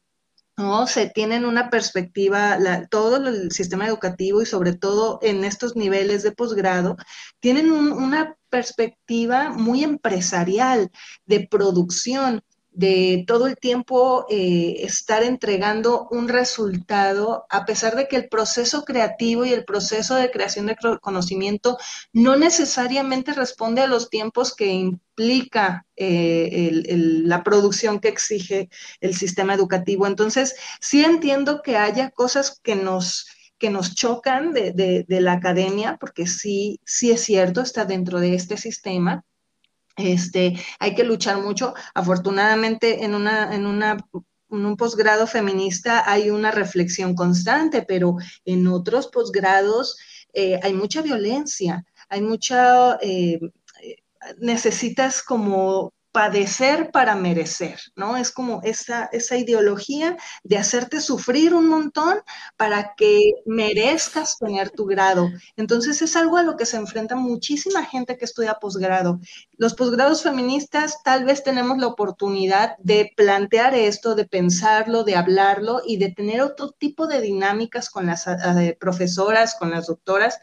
[0.55, 0.87] ¿no?
[0.87, 2.57] Se tienen una perspectiva,
[2.89, 6.95] todo el sistema educativo y sobre todo en estos niveles de posgrado,
[7.39, 10.91] tienen una perspectiva muy empresarial
[11.25, 12.41] de producción
[12.77, 18.85] de todo el tiempo eh, estar entregando un resultado, a pesar de que el proceso
[18.85, 21.79] creativo y el proceso de creación de conocimiento
[22.13, 26.83] no necesariamente responde a los tiempos que implica eh,
[27.25, 28.69] la producción que exige
[29.01, 30.05] el sistema educativo.
[30.05, 33.25] Entonces, sí entiendo que haya cosas que nos
[33.57, 34.71] que nos chocan de,
[35.07, 39.25] de la academia, porque sí, sí es cierto, está dentro de este sistema,
[39.97, 41.73] este, hay que luchar mucho.
[41.93, 43.97] Afortunadamente, en, una, en, una,
[44.51, 49.97] en un posgrado feminista hay una reflexión constante, pero en otros posgrados
[50.33, 52.97] eh, hay mucha violencia, hay mucha...
[53.01, 53.39] Eh,
[54.39, 58.17] necesitas como padecer para merecer, ¿no?
[58.17, 62.17] Es como esa, esa ideología de hacerte sufrir un montón
[62.55, 65.29] para que merezcas tener tu grado.
[65.57, 69.19] Entonces es algo a lo que se enfrenta muchísima gente que estudia posgrado.
[69.57, 75.83] Los posgrados feministas tal vez tenemos la oportunidad de plantear esto, de pensarlo, de hablarlo
[75.85, 80.39] y de tener otro tipo de dinámicas con las eh, profesoras, con las doctoras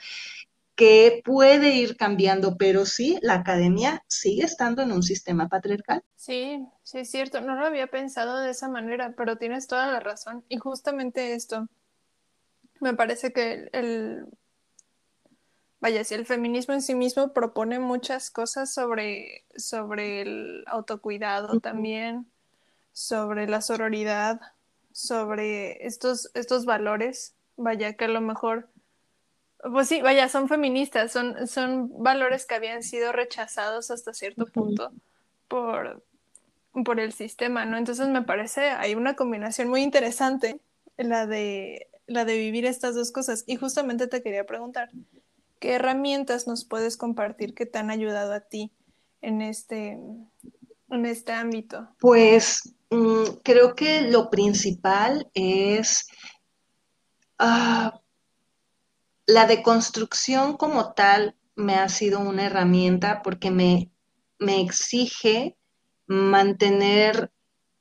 [0.75, 6.03] que puede ir cambiando, pero sí, la academia sigue estando en un sistema patriarcal.
[6.17, 10.01] Sí, sí es cierto, no lo había pensado de esa manera, pero tienes toda la
[10.01, 10.45] razón.
[10.49, 11.69] Y justamente esto,
[12.81, 14.27] me parece que el,
[15.81, 22.27] vaya, si el feminismo en sí mismo propone muchas cosas sobre, sobre el autocuidado también,
[22.93, 24.41] sobre la sororidad,
[24.93, 28.71] sobre estos, estos valores, vaya, que a lo mejor
[29.73, 34.93] pues sí, vaya, son feministas, son, son valores que habían sido rechazados hasta cierto punto
[35.49, 36.03] por,
[36.85, 37.79] por el sistema, ¿no?
[37.79, 40.61] Entonces me parece, hay una combinación muy interesante,
[40.97, 43.45] la de, la de vivir estas dos cosas.
[43.47, 44.91] Y justamente te quería preguntar,
[45.61, 48.71] ¿qué herramientas nos puedes compartir que te han ayudado a ti
[49.23, 49.99] en este,
[50.91, 51.89] en este ámbito?
[52.01, 56.07] Pues mm, creo que lo principal es...
[57.39, 58.01] Ah,
[59.27, 63.91] la deconstrucción como tal me ha sido una herramienta porque me,
[64.39, 65.57] me exige
[66.07, 67.31] mantener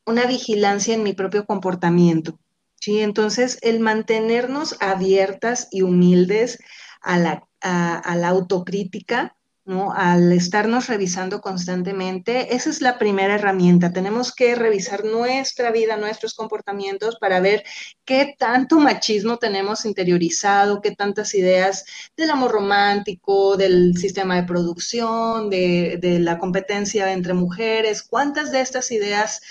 [0.06, 2.40] una vigilancia en mi propio comportamiento.
[2.80, 3.00] ¿sí?
[3.00, 6.60] Entonces, el mantenernos abiertas y humildes
[7.02, 9.94] a la, a la autocrítica ¿no?
[9.94, 13.94] Al estarnos revisando constantemente, esa es la primera herramienta.
[13.94, 17.64] Tenemos que revisar nuestra vida, nuestros comportamientos para ver
[18.06, 21.86] qué tanto machismo tenemos interiorizado, qué tantas ideas
[22.18, 28.62] del amor romántico, del sistema de producción, de, de la competencia entre mujeres, cuántas de
[28.62, 29.42] estas ideas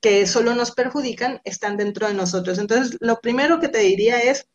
[0.00, 2.58] que solo nos perjudican están dentro de nosotros.
[2.58, 4.48] Entonces, lo primero que te diría es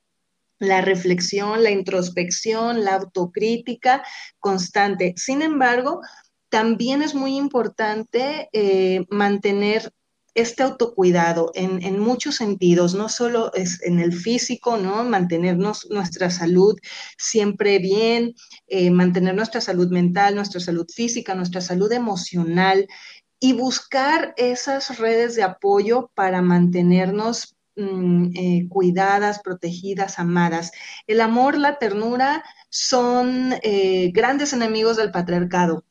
[0.60, 4.04] la reflexión, la introspección, la autocrítica
[4.40, 5.14] constante.
[5.18, 6.02] Sin embargo,
[6.50, 9.92] también es muy importante eh, mantener
[10.38, 15.04] este autocuidado en, muchos sentidos, no solo es en el físico, ¿no?
[15.04, 16.78] Mantenernos nuestra salud
[17.18, 18.36] siempre bien,
[18.68, 22.88] eh, mantener nuestra salud mental, nuestra salud física, nuestra salud emocional
[23.40, 30.72] y buscar esas redes de apoyo para mantenernos Mm, eh, cuidadas, protegidas, amadas.
[31.06, 35.86] El amor, la ternura son eh, grandes enemigos del patriarcado.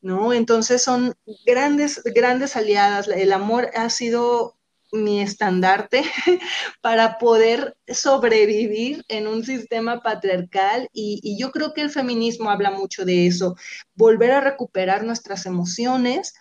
[0.00, 0.32] ¿No?
[0.32, 1.14] Entonces son
[1.46, 3.08] grandes, grandes aliadas.
[3.08, 4.56] El amor ha sido
[4.92, 6.04] mi estandarte
[6.82, 12.70] para poder sobrevivir en un sistema patriarcal y, y, yo creo que el feminismo habla
[12.70, 13.56] mucho de eso,
[13.96, 16.34] volver a recuperar nuestras emociones,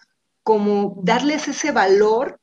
[0.43, 2.41] como darles ese valor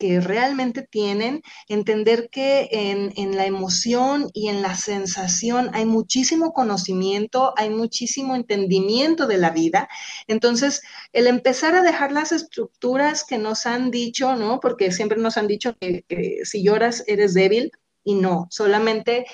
[0.00, 6.54] que realmente tienen, entender que en, en, la emoción y en la sensación hay muchísimo
[6.54, 9.90] conocimiento, hay muchísimo entendimiento de la vida.
[10.26, 10.80] Entonces,
[11.12, 14.58] el empezar a dejar las estructuras que nos han dicho, ¿no?
[14.58, 17.70] Porque siempre nos han dicho que, que si lloras eres débil
[18.02, 19.26] y no, solamente,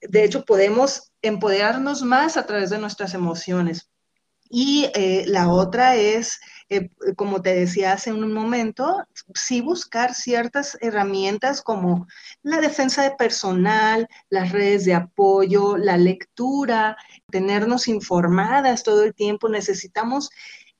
[0.00, 3.88] de hecho, podemos empoderarnos más a través de nuestras emociones.
[4.48, 6.40] Y eh, la otra es,
[6.70, 9.04] eh, como te decía hace un momento,
[9.34, 12.06] sí buscar ciertas herramientas como
[12.42, 16.96] la defensa de personal, las redes de apoyo, la lectura,
[17.28, 19.48] tenernos informadas todo el tiempo.
[19.48, 20.30] Necesitamos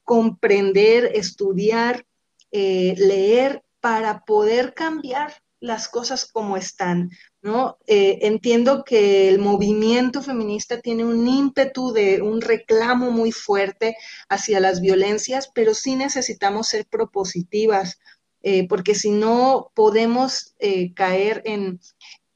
[0.04, 2.06] comprender, estudiar,
[2.52, 7.10] eh, leer para poder cambiar las cosas como están,
[7.42, 7.78] ¿no?
[7.86, 13.96] Eh, entiendo que el movimiento feminista tiene un ímpetu de un reclamo muy fuerte
[14.28, 18.00] hacia las violencias, pero sí necesitamos ser propositivas,
[18.42, 21.78] eh, porque si no podemos eh, caer en,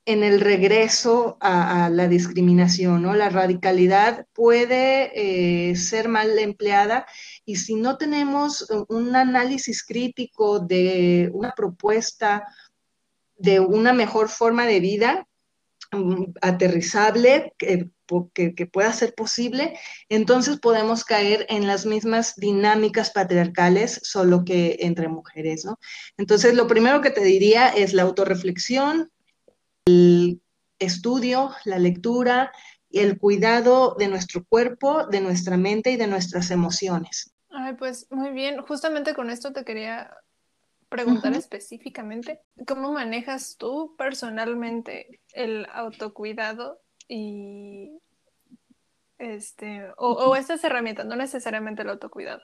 [0.05, 3.14] en el regreso a, a, la discriminación, ¿no?
[3.14, 7.07] La radicalidad puede ser mal empleada
[7.47, 12.45] y si no tenemos un análisis crítico de una propuesta,
[13.37, 15.26] de una mejor forma de vida
[15.93, 17.91] um, aterrizable, que,
[18.32, 19.78] que, que, pueda ser posible,
[20.09, 25.78] entonces podemos caer en las mismas dinámicas patriarcales, solo que entre mujeres, ¿no?
[26.16, 29.11] Entonces, lo primero que te diría es la autorreflexión,
[29.87, 30.41] el
[30.78, 32.53] estudio, la lectura
[32.91, 37.35] y el cuidado de nuestro cuerpo, de nuestra mente y de nuestras emociones.
[37.51, 40.12] Ay, pues muy bien, justamente con esto te quería
[40.95, 41.38] preguntar uh -huh.
[41.38, 47.99] específicamente, ¿cómo manejas tú personalmente el autocuidado y
[49.18, 52.42] este o, o, estas herramientas, no necesariamente el autocuidado?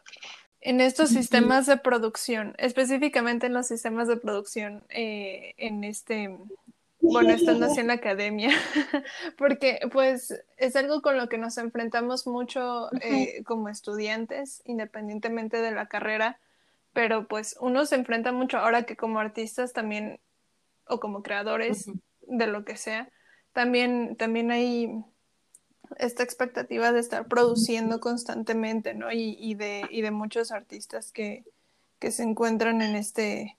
[0.61, 6.37] En estos sistemas de producción, específicamente en los sistemas de producción, eh, en este,
[7.01, 8.51] bueno, estando así en la academia,
[9.39, 15.71] porque pues es algo con lo que nos enfrentamos mucho eh, como estudiantes, independientemente de
[15.71, 16.41] la carrera,
[16.93, 20.21] pero pues uno se enfrenta mucho ahora que como artistas también
[20.87, 22.01] o como creadores uh -huh.
[22.23, 23.09] de lo que sea,
[23.53, 25.05] también, también hay
[25.99, 29.11] esta expectativa de estar produciendo constantemente, ¿no?
[29.13, 31.45] Y, y, de, y de muchos artistas que,
[31.99, 33.57] que se encuentran en este,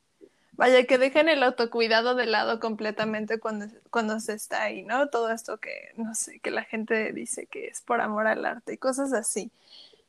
[0.54, 5.10] vaya, que dejan el autocuidado de lado completamente cuando, cuando se está ahí, ¿no?
[5.10, 8.74] Todo esto que, no sé, que la gente dice que es por amor al arte
[8.74, 9.52] y cosas así.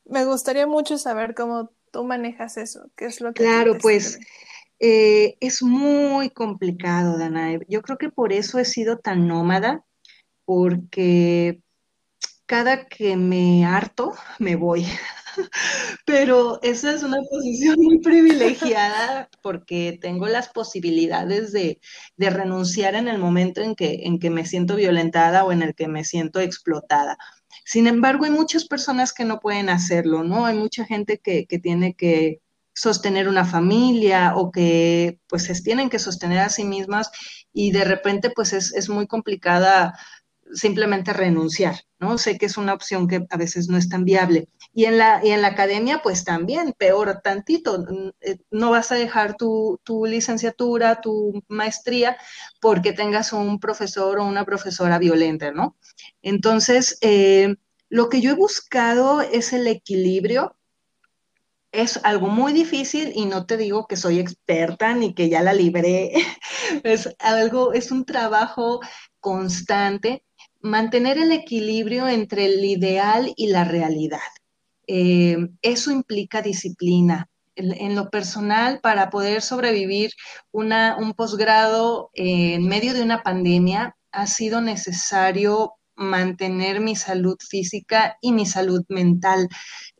[0.05, 2.91] Me gustaría mucho saber cómo tú manejas eso?
[2.97, 4.19] ¿Qué es lo que Claro, pues
[4.81, 7.61] eh, es muy complicado, Danae.
[7.69, 9.85] Yo creo que por eso he sido tan nómada,
[10.45, 11.61] porque
[12.47, 14.85] cada que me harto, me voy.
[16.05, 21.81] Pero esa es una posición muy privilegiada porque tengo las posibilidades de,
[22.17, 25.75] de, renunciar en el momento en que, en que me siento violentada o en el
[25.75, 27.17] que me siento explotada.
[27.65, 30.47] Sin embargo, hay muchas personas que no pueden hacerlo, ¿no?
[30.47, 32.41] Hay mucha gente que, que tiene que
[32.75, 37.11] sostener una familia o que pues se tienen que sostener a sí mismas
[37.53, 39.95] y de repente pues es, es muy complicada
[40.53, 42.19] simplemente renunciar, ¿no?
[42.19, 44.49] Sé que es una opción que a veces no es tan viable.
[44.75, 47.85] Y en la, y en la academia, pues también, peor tantito,
[48.21, 52.17] eh, no vas a dejar tu, tu licenciatura, tu maestría,
[52.61, 55.77] porque tengas un profesor o una profesora violenta, ¿no?
[56.23, 57.57] Entonces, eh,
[57.89, 60.57] lo que yo he buscado es el equilibrio.
[61.73, 65.55] Es algo muy difícil y no te digo que soy experta ni que ya la
[65.55, 66.13] libré.
[66.85, 68.81] Es algo, es un trabajo
[69.21, 70.25] constante
[70.63, 74.21] mantener el equilibrio entre el ideal y la realidad.
[74.87, 77.29] Eh, eso implica disciplina.
[77.55, 80.13] En, lo personal, para poder sobrevivir
[80.53, 88.33] un posgrado en medio de una pandemia, ha sido necesario mantener mi salud física y
[88.33, 89.49] mi salud mental.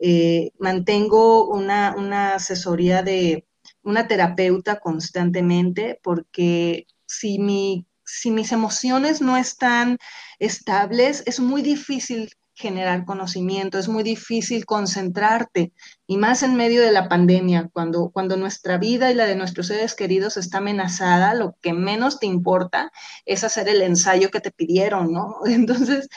[0.01, 3.47] Eh, mantengo una, una asesoría de
[3.83, 9.99] una terapeuta constantemente porque si mi si mis emociones no están
[10.43, 15.73] estables, es muy difícil generar conocimiento, es muy difícil concentrarte,
[16.07, 19.69] y más en medio de la pandemia, cuando, cuando nuestra vida y la de nuestros
[19.69, 22.93] seres queridos está amenazada, lo que menos te importa
[23.25, 25.37] es hacer el ensayo que te pidieron, ¿no?
[25.47, 26.09] Entonces,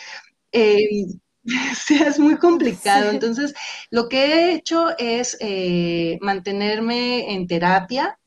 [0.52, 1.06] eh,
[1.76, 3.10] sí, es muy complicado.
[3.10, 3.16] Sí.
[3.16, 3.54] Entonces,
[3.92, 8.20] lo que he hecho es eh, mantenerme en terapia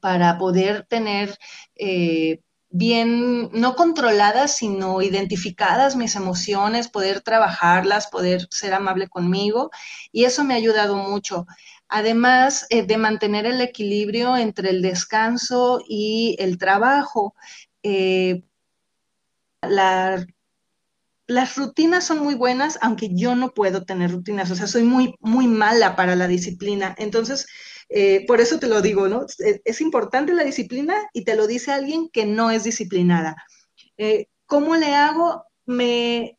[0.00, 1.38] para poder tener...
[1.76, 2.40] Eh,
[2.72, 9.70] bien, no controladas, sino identificadas mis emociones, poder trabajarlas, poder ser amable conmigo.
[10.12, 11.46] Y eso me ha ayudado mucho.
[11.88, 17.34] además eh, de mantener el equilibrio entre el descanso y el trabajo.
[17.82, 18.42] Eh,
[21.26, 25.14] las rutinas son muy buenas, aunque yo no puedo tener rutinas, o sea, soy muy,
[25.20, 26.94] muy mala para la disciplina.
[26.98, 27.46] Entonces,
[27.94, 29.26] eh, por eso te lo digo, ¿no?
[29.38, 33.36] Es, importante la disciplina y te lo dice alguien que no es disciplinada.
[34.46, 35.46] ¿Cómo le hago?
[35.64, 36.38] Me,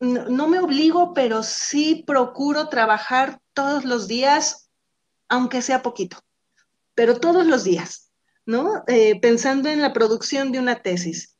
[0.00, 4.70] no, me obligo, pero sí procuro trabajar todos los días,
[5.28, 6.18] aunque sea poquito,
[6.94, 8.10] pero todos los días,
[8.46, 8.82] ¿no?
[8.86, 11.36] Eh, pensando en la producción de una tesis.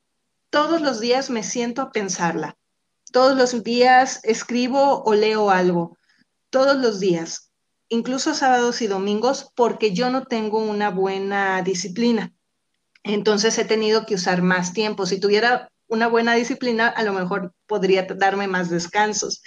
[0.50, 2.58] Todos los días me siento a pensarla.
[3.12, 5.96] Todos los días escribo o leo algo.
[6.50, 7.49] Todos los días,
[7.91, 12.32] incluso sábados y domingos, porque yo no tengo una buena disciplina.
[13.03, 15.05] Entonces he tenido que usar más tiempo.
[15.05, 19.43] Si tuviera una buena disciplina, a lo mejor podría darme más descansos.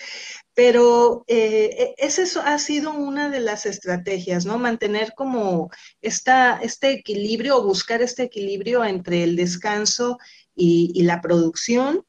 [0.53, 4.59] Pero eh, e, eso ha sido una de las estrategias, ¿no?
[4.59, 5.71] Mantener como
[6.01, 10.17] esta, este equilibrio o buscar este equilibrio entre el descanso
[10.55, 12.05] y la producción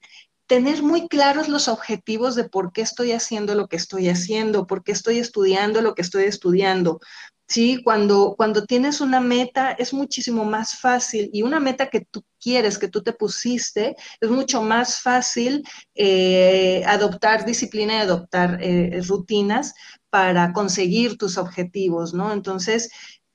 [0.47, 4.83] tener muy claros los objetivos de por qué estoy haciendo lo que estoy haciendo, por
[4.85, 7.01] qué estoy estudiando lo que estoy estudiando,
[7.49, 7.83] ¿sí?
[7.83, 12.79] Cuando, cuando tienes una meta es muchísimo más fácil y una meta que tú quieres,
[12.79, 15.63] que tú te pusiste, es mucho más fácil
[15.95, 19.75] eh, adoptar disciplina y adoptar eh, rutinas
[20.11, 22.33] para conseguir tus objetivos, ¿no?
[22.33, 22.91] Entonces,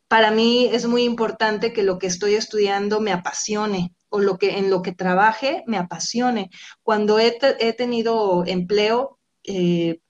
[0.09, 4.57] para mí es muy importante que lo que estoy estudiando me apasione o lo que
[4.57, 6.49] en lo que trabaje me apasione.
[6.81, 10.01] Cuando he, he tenido empleo, eh,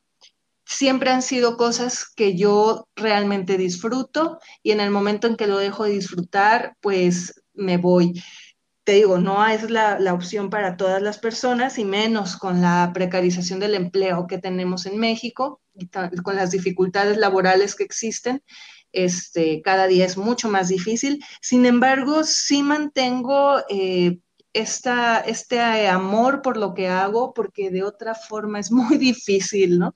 [0.65, 5.57] siempre han sido cosas que yo realmente disfruto y en el momento en que lo
[5.57, 8.23] dejo de disfrutar, pues me voy.
[8.85, 13.59] Te digo, no es la, opción para todas las personas y menos con la precarización
[13.59, 15.89] del empleo que tenemos en México y
[16.23, 18.41] con las dificultades laborales que existen.
[18.91, 21.23] Este, cada día es mucho más difícil.
[21.41, 24.19] Sin embargo, sí mantengo eh,
[24.53, 29.93] esta, este amor por lo que hago, porque de otra forma es muy difícil, ¿no?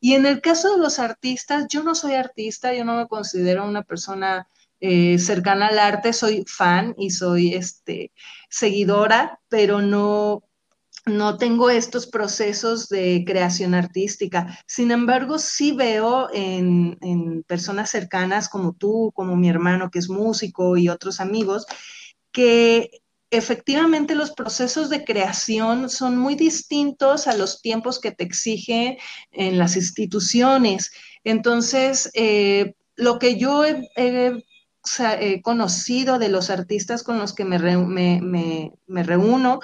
[0.00, 3.64] Y en el caso de los artistas, yo no soy artista, yo no me considero
[3.66, 4.48] una persona
[4.80, 8.12] eh, cercana al arte, soy fan y soy este,
[8.48, 10.44] seguidora, pero no,
[11.06, 14.58] no tengo estos procesos de creación artística.
[14.66, 20.76] Sin embargo, sí veo en, personas cercanas como tú, como mi hermano que es músico
[20.76, 21.66] y otros amigos,
[22.32, 22.90] que
[23.30, 28.98] efectivamente los procesos de creación son muy distintos a los tiempos que te exige
[29.30, 30.92] en las instituciones.
[31.22, 33.82] Entonces, eh, lo que yo he,
[35.42, 37.58] conocido de los artistas con los que me,
[39.02, 39.60] reúno,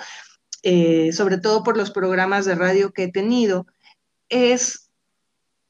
[0.63, 3.67] eh, sobre todo por los programas de radio que he tenido,
[4.29, 4.91] es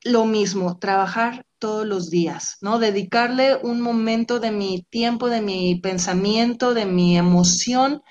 [0.03, 2.79] lo mismo, trabajar todos los días, ¿no?
[2.79, 8.03] Dedicarle un momento de mi tiempo, de mi pensamiento, de mi emoción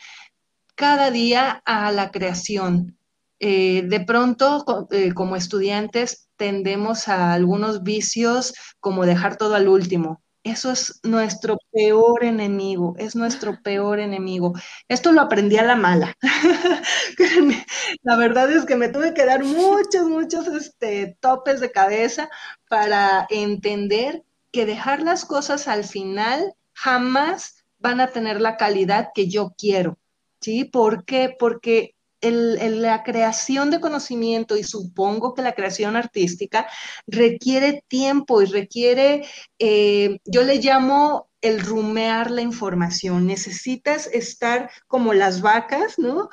[0.76, 2.98] cada día a la creación.
[3.40, 10.22] Eh, de pronto, eh, como estudiantes, tendemos a algunos vicios como dejar todo al último,
[10.44, 14.54] eso es nuestro peor enemigo, es nuestro peor enemigo.
[14.88, 16.16] Esto lo aprendí a la mala.
[18.04, 22.30] la verdad es que me tuve que dar muchos, muchos este, topes de cabeza
[22.70, 29.28] para entender que dejar las cosas al final jamás van a tener la calidad que
[29.28, 29.98] yo quiero.
[30.42, 30.64] ¿Sí?
[30.64, 31.36] ¿Por qué?
[31.38, 36.68] Porque la creación de conocimiento y supongo que la creación artística
[37.08, 39.26] requiere tiempo y requiere,
[39.58, 43.26] eh, yo le llamo el rumear la información.
[43.26, 46.30] Necesitas estar como las vacas, ¿no?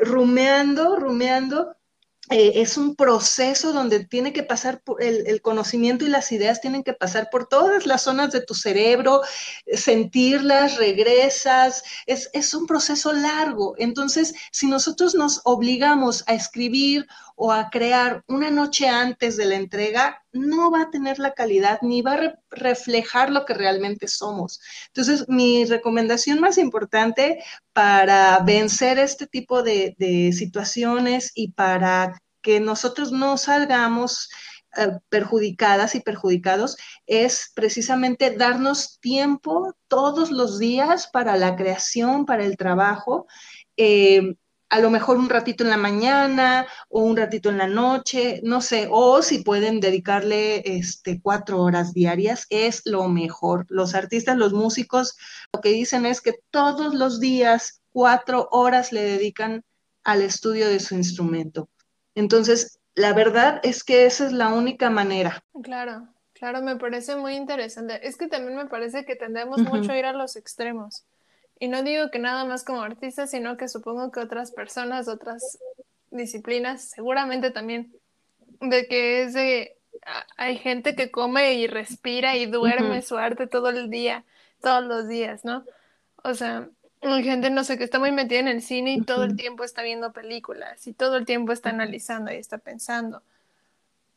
[0.00, 1.74] Rumeando, rumeando
[2.30, 6.84] eh, es un proceso donde tiene que pasar por el, conocimiento y las ideas tienen
[6.84, 9.22] que pasar por todas las zonas de tu cerebro,
[9.66, 13.74] eh, sentirlas, regresas, es, es un proceso largo.
[13.78, 17.08] Entonces, si nosotros nos obligamos a escribir
[17.42, 21.78] o a crear una noche antes de la entrega, no va a tener la calidad
[21.80, 24.60] ni va a reflejar lo que realmente somos.
[24.88, 29.96] Entonces, mi recomendación más importante para vencer este tipo de,
[30.36, 34.28] situaciones y para que nosotros no salgamos
[34.76, 36.76] eh, perjudicadas y perjudicados
[37.06, 43.26] es precisamente darnos tiempo todos los días para la creación, para el trabajo.
[43.78, 44.34] Eh,
[44.70, 48.60] a lo mejor un ratito en la mañana o un ratito en la noche, no
[48.60, 53.66] sé, o si pueden dedicarle este, cuatro horas diarias, es lo mejor.
[53.68, 55.16] Los artistas, los músicos,
[55.52, 59.64] lo que dicen es que todos los días cuatro horas le dedican
[60.04, 61.68] al estudio de su instrumento.
[62.14, 65.42] Entonces, la verdad es que esa es la única manera.
[65.62, 66.08] Claro,
[66.40, 68.00] Claro, me parece muy interesante.
[68.08, 71.04] Es que también me parece que tendemos mucho a ir a los extremos.
[71.60, 75.58] Y no digo que nada más como artista, sino que supongo que otras personas, otras
[76.10, 77.92] disciplinas, seguramente también,
[78.60, 79.76] de que es de,
[80.38, 84.24] hay gente que come y respira y duerme su arte todo el día,
[84.62, 85.64] todos los días, ¿no?
[86.24, 86.66] O sea,
[87.02, 89.62] hay gente, no sé, que está muy metida en el cine y todo el tiempo
[89.62, 93.22] está viendo películas y todo el tiempo está analizando y está pensando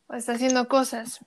[0.07, 1.19] o está haciendo cosas.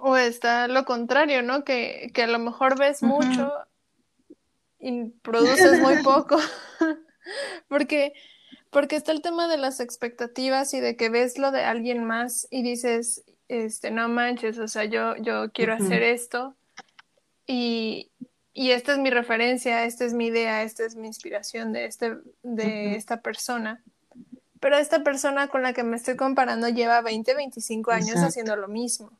[0.00, 1.62] O está lo contrario, ¿no?
[1.62, 3.52] Que, que a lo mejor ves mucho
[4.82, 6.36] y produces muy poco.
[7.68, 8.12] porque,
[8.70, 12.48] porque está el tema de las expectativas y de que ves lo de alguien más
[12.50, 16.56] y dices, este, no manches, o sea, yo, yo quiero hacer esto
[17.46, 18.10] y,
[18.52, 22.16] y, esta es mi referencia, esta es mi idea, esta es mi inspiración de, este,
[22.42, 23.82] de esta persona.
[24.58, 28.68] Pero esta persona con la que me estoy comparando lleva 20, 25 años haciendo lo
[28.68, 29.10] mismo.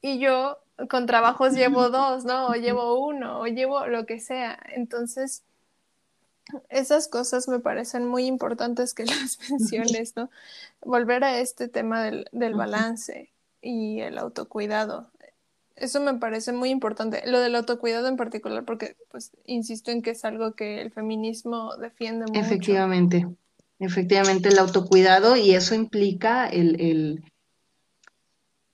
[0.00, 0.58] Y yo
[0.88, 2.48] con trabajos llevo dos, ¿no?
[2.48, 4.58] O llevo uno, o llevo lo que sea.
[4.74, 5.42] Entonces,
[6.68, 10.30] esas cosas me parecen muy importantes que las menciones, ¿no?
[10.82, 15.10] Volver a este tema del, del balance y el autocuidado.
[15.74, 17.22] Eso me parece muy importante.
[17.26, 21.76] Lo del autocuidado en particular, porque, pues, insisto en que es algo que el feminismo
[21.76, 22.40] defiende mucho.
[22.40, 23.26] Efectivamente,
[23.78, 27.24] efectivamente, el autocuidado y eso implica el, el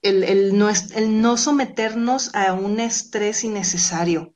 [0.03, 4.35] el, no, el no someternos a un estrés innecesario.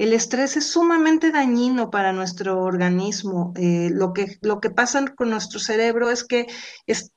[0.00, 3.52] El estrés es sumamente dañino para nuestro organismo.
[3.56, 6.46] Eh, lo, que, lo que pasa con nuestro cerebro es que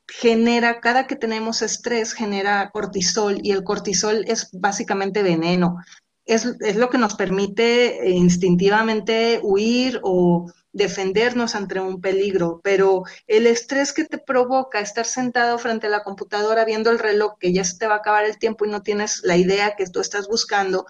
[0.06, 5.78] genera, cada que tenemos estrés, genera cortisol y el cortisol es básicamente veneno.
[6.26, 13.04] Es, es lo que nos permite eh, instintivamente huir o defendernos ante un peligro, pero
[13.28, 17.54] el estrés que te provoca estar sentado frente a la computadora viendo el reloj que
[17.54, 20.00] ya se te va a acabar el tiempo y no tienes la idea que tú
[20.00, 20.86] estás buscando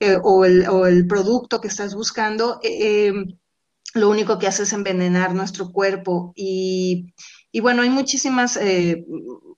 [0.00, 3.38] eh, o, el, producto que estás buscando, eh, em,
[3.94, 6.32] lo único que hace es envenenar nuestro cuerpo.
[6.36, 7.14] Y,
[7.50, 9.06] y bueno, hay muchísimas eh,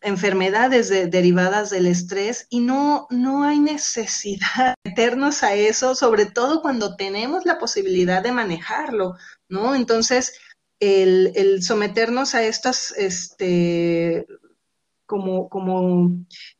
[0.00, 6.62] enfermedades derivadas del estrés y no, no hay necesidad de meternos a eso, sobre todo
[6.62, 9.16] cuando tenemos la posibilidad de manejarlo,
[9.48, 9.74] ¿no?
[9.74, 10.38] Entonces,
[10.80, 14.26] el, someternos a estas, este,
[15.06, 16.10] como, como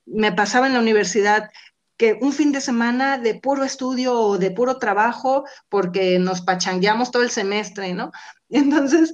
[0.06, 1.50] me pasaba en la universidad,
[1.96, 7.10] que un fin de semana de puro estudio o de puro trabajo, porque nos pachangueamos
[7.10, 8.12] todo el semestre, ¿no?
[8.48, 9.12] Entonces,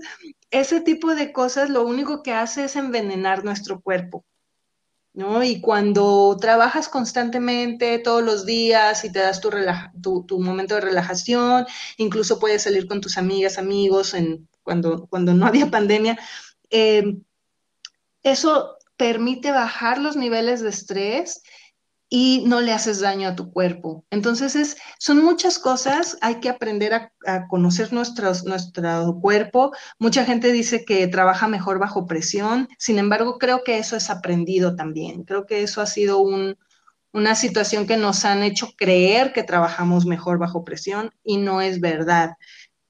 [0.51, 4.25] ese tipo de cosas lo único que hace es envenenar nuestro cuerpo.
[5.15, 5.45] ¿No?
[5.45, 11.67] Y cuando trabajas constantemente todos los días y te das tu, tu, momento de relajación,
[11.99, 16.19] incluso puedes salir con tus amigas, amigos, en, cuando, cuando no había pandemia,
[16.69, 17.17] eh,
[18.25, 21.43] eso permite bajar los niveles de estrés
[22.09, 24.05] y no le haces daño a tu cuerpo.
[24.11, 29.73] Entonces, es, son muchas cosas, hay que aprender a, conocer nuestro cuerpo.
[29.99, 34.77] Mucha gente dice que trabaja mejor bajo presión, sin embargo, creo que eso es aprendido
[34.77, 35.25] también.
[35.25, 36.21] Creo que eso ha sido
[37.13, 41.81] una situación que nos han hecho creer que trabajamos mejor bajo presión y no es
[41.81, 42.37] verdad.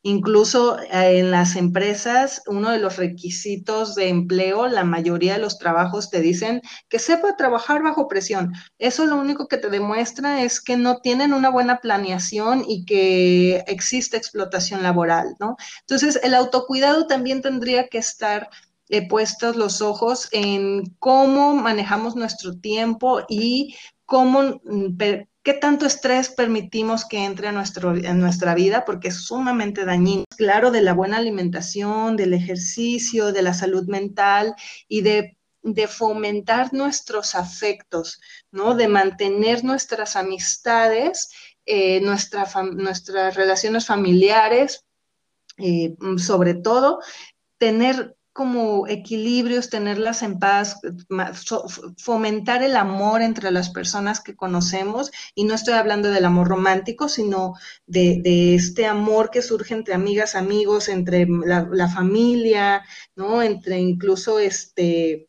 [0.07, 5.59] Incluso eh, en las empresas, uno de los requisitos de empleo, la mayoría de los
[5.59, 8.53] trabajos te dicen que sepa trabajar bajo presión.
[8.79, 13.65] Eso lo único que te demuestra es que no tienen una buena planeación y que
[13.67, 15.57] existe explotación laboral, ¿no?
[15.81, 18.51] Entonces, el autocuidado también tendría que estar
[18.91, 23.75] eh, puestos los ojos en cómo manejamos nuestro tiempo y
[24.05, 24.99] cómo mm,
[25.45, 30.25] qué tanto estrés permitimos que entre a, nuestro, en nuestra vida, porque es sumamente dañino.
[30.37, 34.55] Claro, de la buena alimentación, del ejercicio, de la salud mental
[34.89, 35.37] y de,
[35.89, 38.21] fomentar nuestros afectos,
[38.51, 38.75] ¿no?
[38.75, 41.31] De mantener nuestras amistades,
[41.65, 44.85] eh, nuestras relaciones familiares,
[45.57, 47.01] eh, sobre todo,
[47.57, 50.81] tener como equilibrios, tenerlas en paz,
[51.97, 57.09] fomentar el amor entre las personas que conocemos, y no estoy hablando del amor romántico,
[57.09, 57.55] sino
[57.87, 62.83] de, este amor que surge entre amigas, amigos, entre la, familia,
[63.15, 63.41] ¿no?
[63.41, 65.29] Entre incluso este,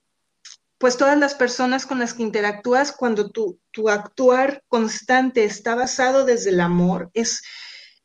[0.79, 6.25] pues todas las personas con las que interactúas, cuando tu, tu actuar constante está basado
[6.25, 7.43] desde el amor, es,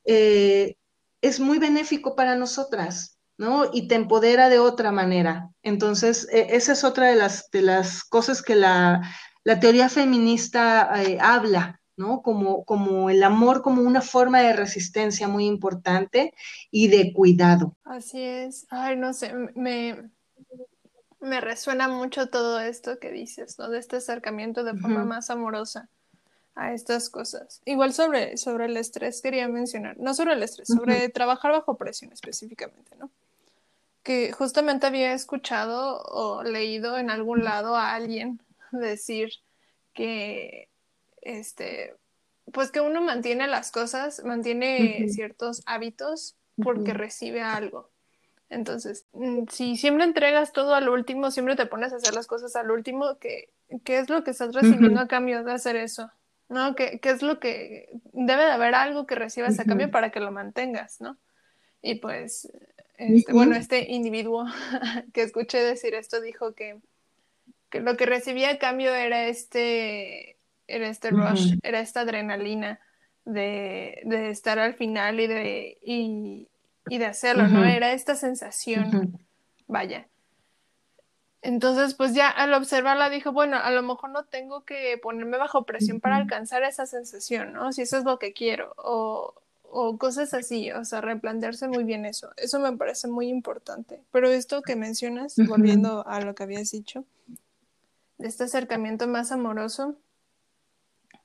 [0.05, 0.76] eh,
[1.22, 3.09] es muy benéfico para nosotras.
[3.41, 3.70] ¿No?
[3.72, 5.49] Y te empodera de otra manera.
[5.62, 9.01] Entonces, e, esa es otra de las, de las cosas que la,
[9.62, 12.20] teoría feminista eh, habla, ¿no?
[12.20, 16.34] Como, como el amor como una forma de resistencia muy importante
[16.70, 17.74] y de cuidado.
[17.82, 18.66] Así es.
[18.68, 20.11] Ay, no sé, me,
[21.20, 23.70] Me resuena mucho todo esto que dices, ¿no?
[23.70, 25.88] De este acercamiento de forma más amorosa
[26.55, 27.62] a estas cosas.
[27.64, 32.12] Igual sobre, sobre el estrés quería mencionar, no sobre el estrés, sobre trabajar bajo presión
[32.12, 33.11] específicamente, ¿no?
[34.03, 38.40] Que justamente había escuchado o leído en algún lado a alguien
[38.72, 39.30] decir
[39.92, 40.68] que,
[41.22, 41.94] este,
[42.53, 47.90] pues que uno mantiene las cosas, mantiene ciertos hábitos porque recibe algo.
[48.48, 52.57] Entonces, mm, si siempre entregas todo al último, siempre te pones a hacer las cosas
[52.57, 53.53] al último, ¿qué,
[53.84, 56.11] qué es lo que estás recibiendo a cambio de hacer eso?
[56.48, 56.74] ¿No?
[56.74, 60.18] ¿Qué, ¿Qué, es lo que debe de haber algo que recibas a cambio para que
[60.18, 61.16] lo mantengas, ¿no?
[61.80, 62.51] Y pues,
[63.01, 64.46] este, bueno, este individuo
[65.14, 66.78] que escuché decir esto dijo que,
[67.70, 70.36] que lo que recibía a cambio era este,
[70.66, 72.78] era este rush, era esta adrenalina
[73.24, 76.48] de, de, estar al final y de, y,
[76.88, 77.64] y de hacerlo, ¿no?
[77.64, 79.18] Era esta sensación,
[79.66, 80.07] vaya.
[81.42, 85.64] Entonces, pues ya al observarla dijo, bueno, a lo mejor no tengo que ponerme bajo
[85.64, 87.72] presión para alcanzar esa sensación, ¿no?
[87.72, 89.40] Si eso es lo que quiero, o,
[89.73, 92.31] o cosas así, o sea, replantearse muy bien eso.
[92.37, 94.03] Eso me parece muy importante.
[94.11, 97.05] Pero esto que mencionas, volviendo a lo que habías dicho,
[98.18, 99.97] de este acercamiento más amoroso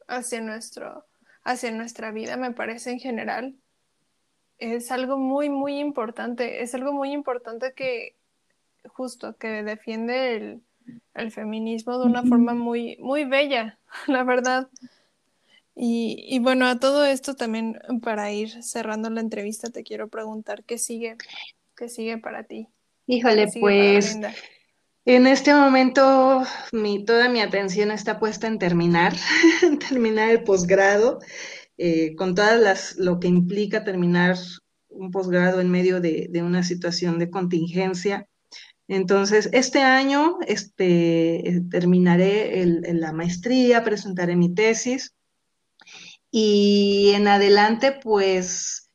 [0.08, 1.06] hacia nuestro,
[1.43, 3.56] hacia nuestra vida, me parece en general,
[4.60, 6.62] es algo muy, muy importante.
[6.62, 8.16] Es algo muy importante que
[8.88, 10.62] justo, que defiende el,
[11.16, 14.70] el feminismo de una forma muy, muy bella, la verdad.
[15.76, 20.63] Y, y, bueno, a todo esto también para ir cerrando la entrevista te quiero preguntar
[20.63, 21.17] qué sigue,
[21.76, 22.69] qué sigue para ti.
[23.07, 24.17] Híjole, pues
[25.07, 29.13] en este momento mi, toda mi atención está puesta en terminar,
[29.63, 31.19] en terminar el posgrado.
[31.78, 34.38] Eh, con todas las, lo que implica terminar
[34.88, 38.28] un posgrado en medio de, una situación de contingencia.
[38.88, 45.13] Entonces, este año este, terminaré la maestría, presentaré mi tesis
[46.38, 48.91] y en adelante, pues,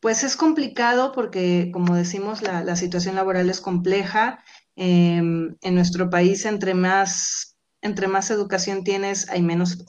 [0.00, 4.42] pues es complicado porque, como decimos, la, situación laboral es compleja.
[4.74, 9.84] Em, en nuestro país, entre más entre más educación tienes, hay menos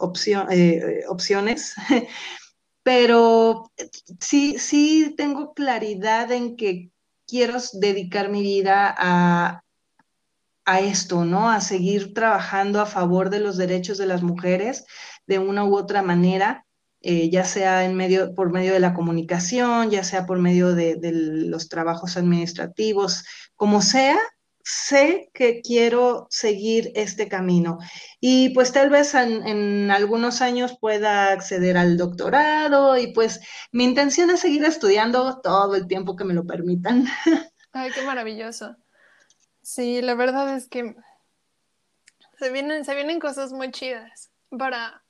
[0.51, 1.75] eh, opciones.
[2.83, 3.71] Pero
[4.19, 6.91] sí, sí tengo claridad en que
[7.25, 9.63] quiero dedicar mi vida a,
[10.65, 11.49] a esto, ¿no?
[11.49, 14.85] A seguir trabajando a favor de los derechos de las mujeres
[15.25, 16.64] de una u otra manera,
[17.05, 20.97] eh, ya sea en medio, por medio de la comunicación, ya sea por medio de
[21.13, 23.23] los trabajos administrativos,
[23.55, 24.17] como sea,
[24.65, 27.77] sé que quiero seguir este camino
[28.19, 33.41] y pues tal vez en, algunos años pueda acceder al doctorado y pues
[33.71, 37.05] mi intención es seguir estudiando todo el tiempo que me lo permitan.
[37.73, 38.75] Ay, qué maravilloso.
[39.61, 40.95] Sí, la verdad es que
[42.39, 45.04] se vienen, se vienen cosas muy chidas para,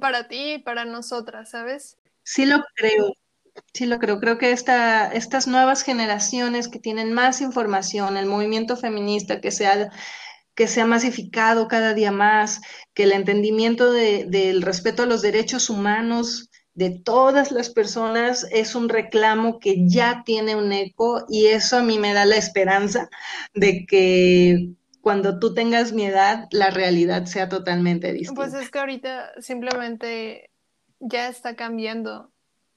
[0.00, 1.98] para ti y para nosotras, ¿sabes?
[2.22, 3.12] Sí lo creo.
[3.72, 4.20] Sí, lo creo.
[4.20, 9.66] Creo que esta, estas nuevas generaciones que tienen más información, el movimiento feminista que se
[9.66, 9.90] ha,
[10.54, 12.60] que se ha masificado cada día más,
[12.94, 18.88] que el entendimiento del respeto a los derechos humanos de todas las personas es un
[18.88, 23.08] reclamo que ya tiene un eco y eso a mí me da la esperanza
[23.52, 24.68] de que
[25.08, 28.34] cuando tú tengas mi edad la realidad sea totalmente distinta.
[28.34, 30.50] Pues es que ahorita simplemente
[31.00, 32.30] ya está cambiando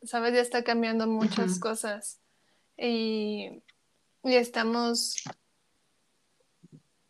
[0.04, 0.34] ¿sabes?
[0.34, 2.20] Ya está cambiando muchas cosas
[2.78, 3.64] y,
[4.24, 5.24] y, estamos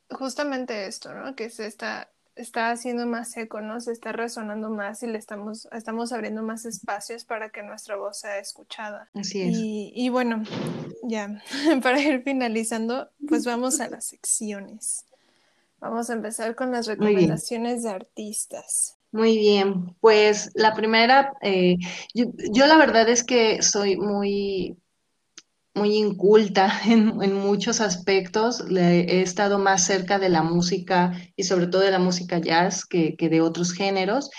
[0.10, 1.36] justamente esto, ¿no?
[1.36, 3.80] Que se está, está haciendo más eco, ¿no?
[3.80, 8.20] Se está resonando más y le estamos, estamos abriendo más espacios para que nuestra voz
[8.20, 9.10] sea escuchada.
[9.14, 9.58] Así es.
[9.58, 10.44] Y, y bueno,
[11.04, 11.42] ya,
[11.82, 15.06] para ir finalizando, pues vamos a las secciones.
[15.82, 19.00] Vamos a empezar con las recomendaciones de artistas.
[19.12, 21.78] Muy bien, pues la primera, eh,
[22.14, 24.78] yo, la verdad es que soy muy,
[25.74, 28.64] muy inculta en, muchos aspectos.
[28.70, 33.16] he estado más cerca de la música y sobre todo de la música jazz que,
[33.16, 34.30] que de otros géneros.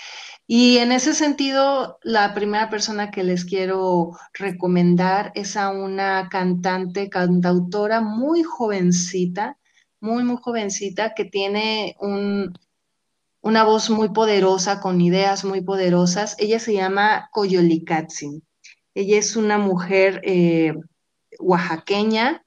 [0.47, 7.09] Y en ese sentido, la primera persona que les quiero recomendar es a una cantante,
[7.09, 9.57] cantautora muy jovencita,
[10.03, 12.53] muy, muy jovencita, que tiene un,
[13.41, 16.35] una voz muy poderosa, con ideas muy poderosas.
[16.39, 18.43] Ella se llama Coyolicatsin.
[18.93, 20.73] Ella es una mujer eh,
[21.39, 22.43] oaxaqueña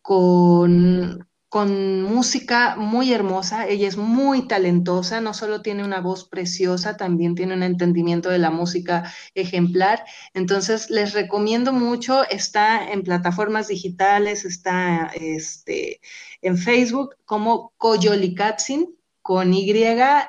[0.00, 3.66] con, con música muy hermosa.
[3.66, 8.38] Ella es muy talentosa, no solo tiene una voz preciosa, también tiene un entendimiento de
[8.38, 10.04] la música ejemplar.
[10.32, 12.22] Entonces, les recomiendo mucho.
[12.30, 16.00] Está en plataformas digitales, está este,
[16.40, 19.74] en Facebook como Coyolicatsin con Y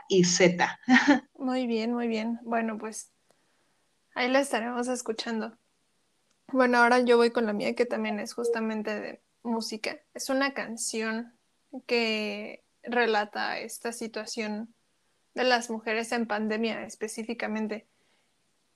[0.09, 0.79] y Z.
[1.37, 2.39] Muy bien, muy bien.
[2.43, 3.11] Bueno, pues
[4.15, 5.57] ahí la estaremos escuchando.
[6.51, 9.99] Bueno, ahora yo voy con la mía, que también es justamente de música.
[10.13, 11.33] Es una canción
[11.85, 14.73] que relata esta situación
[15.33, 17.87] de las mujeres en pandemia específicamente,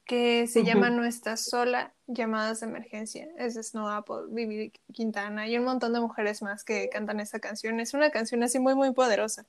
[0.06, 3.28] que se llama No estás sola, llamadas de emergencia.
[3.38, 7.80] Es Snow Apple, Vivi Quintana y un montón de mujeres más que cantan esa canción.
[7.80, 9.46] Es una canción así muy, muy poderosa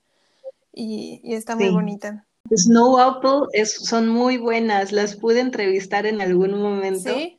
[0.73, 2.27] y, está muy bonita.
[2.55, 7.13] Snow Apple es, son muy buenas, las pude entrevistar en algún momento.
[7.13, 7.36] Sí.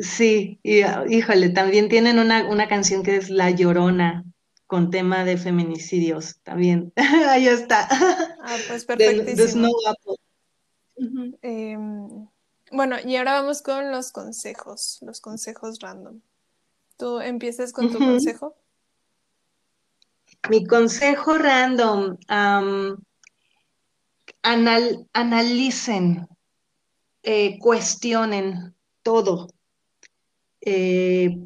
[0.00, 4.24] Sí, y, híjole, también tienen una, canción que es La Llorona,
[4.66, 6.92] con tema de feminicidios, también.
[7.28, 7.88] Ahí está.
[7.90, 9.68] Ah, pues perfectísimo.
[11.42, 12.28] Em,
[12.70, 16.20] bueno, y ahora vamos con los consejos, los consejos random.
[16.96, 18.56] ¿Tú empiezas con tu consejo?
[20.48, 22.16] Mi consejo random,
[25.12, 26.28] analicen,
[27.22, 29.48] eh, cuestionen todo,
[30.66, 31.38] eh,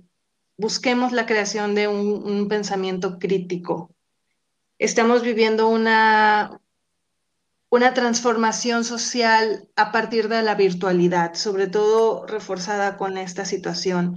[0.57, 3.95] busquemos la creación de un, pensamiento crítico.
[4.79, 6.59] Estamos viviendo una,
[7.69, 14.17] una transformación social a partir de la virtualidad, sobre todo reforzada con esta situación.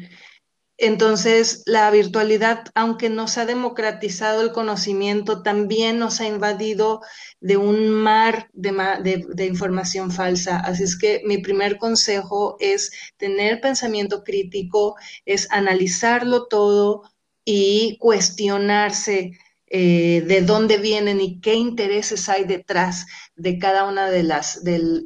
[0.78, 7.02] Entonces, la virtualidad, aunque nos ha democratizado el conocimiento, también nos ha invadido
[7.40, 10.58] de un mar de, información falsa.
[10.58, 14.96] Así es que mi primer consejo es tener pensamiento crítico,
[15.26, 17.04] es analizarlo todo
[17.46, 19.32] y cuestionarse
[19.68, 23.06] eh, de dónde vienen y qué intereses hay detrás
[23.36, 25.04] de cada una de las, de,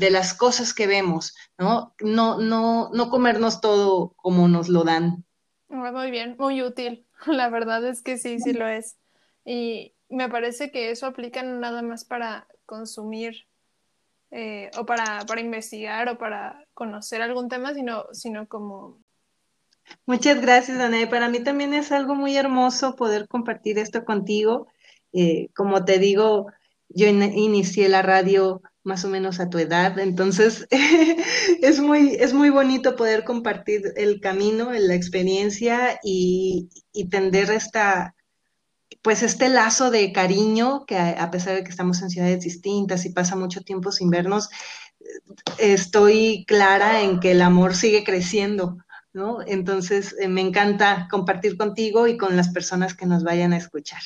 [0.00, 1.94] de las cosas que vemos, ¿no?
[2.00, 5.26] No, no, no comernos todo como nos lo dan.
[5.68, 7.06] Muy bien, muy útil.
[7.26, 8.96] La verdad es que sí, sí lo es.
[9.44, 13.46] Y me parece que eso aplica nada más para consumir
[14.30, 18.98] eh, o para, para, investigar o para conocer algún tema, sino, sino como...
[20.06, 21.08] Muchas gracias, Danae.
[21.08, 24.66] Para mí también es algo muy hermoso poder compartir esto contigo.
[25.12, 26.46] Eh, como te digo,
[26.88, 29.98] yo inicié la radio más o menos a tu edad.
[29.98, 30.66] Entonces,
[31.62, 36.68] es, muy, es muy bonito poder compartir el camino, la experiencia y,
[37.10, 38.14] tender esta,
[39.02, 43.10] pues este lazo de cariño que a, pesar de que estamos en ciudades distintas y
[43.10, 44.48] pasa mucho tiempo sin vernos,
[45.58, 48.78] estoy clara en que el amor sigue creciendo,
[49.12, 49.38] ¿no?
[49.46, 54.02] Entonces, eh, me encanta compartir contigo y con las personas que nos vayan a escuchar.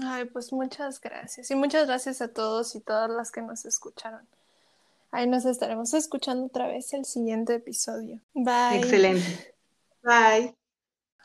[0.00, 1.50] Ay, pues muchas gracias.
[1.50, 4.26] Y muchas gracias a todos y todas las que nos escucharon.
[5.10, 8.20] Ahí nos estaremos escuchando otra vez el siguiente episodio.
[8.34, 8.78] Bye.
[8.78, 9.54] Excelente.
[10.02, 10.54] Bye.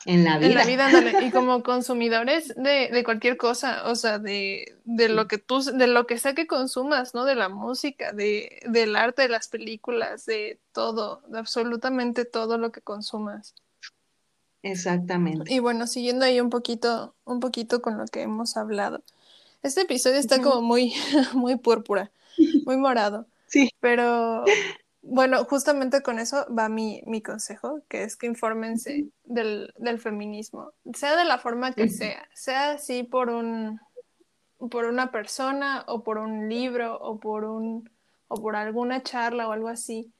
[0.06, 0.48] En la vida.
[0.48, 5.28] En la vida, Y como consumidores de, de cualquier cosa, o sea, de, de, lo
[5.28, 7.24] que tú, de lo que sea que consumas, ¿no?
[7.24, 12.72] De la música, de, del arte, de las películas, de todo, de absolutamente todo lo
[12.72, 13.54] que consumas.
[14.64, 15.52] Exactamente.
[15.52, 19.02] Y bueno, siguiendo ahí un poquito, un poquito con lo que hemos hablado.
[19.62, 20.94] Este episodio está como muy,
[21.34, 22.10] muy púrpura,
[22.64, 23.26] muy morado.
[23.46, 23.70] Sí.
[23.78, 24.42] Pero
[25.02, 30.72] bueno, justamente con eso va mi, mi consejo, que es que infórmense del, del, feminismo,
[30.92, 33.78] sea de la forma que sea, sea así por un
[34.70, 37.88] por una persona o por un libro o por un
[38.26, 40.12] o por alguna charla o algo así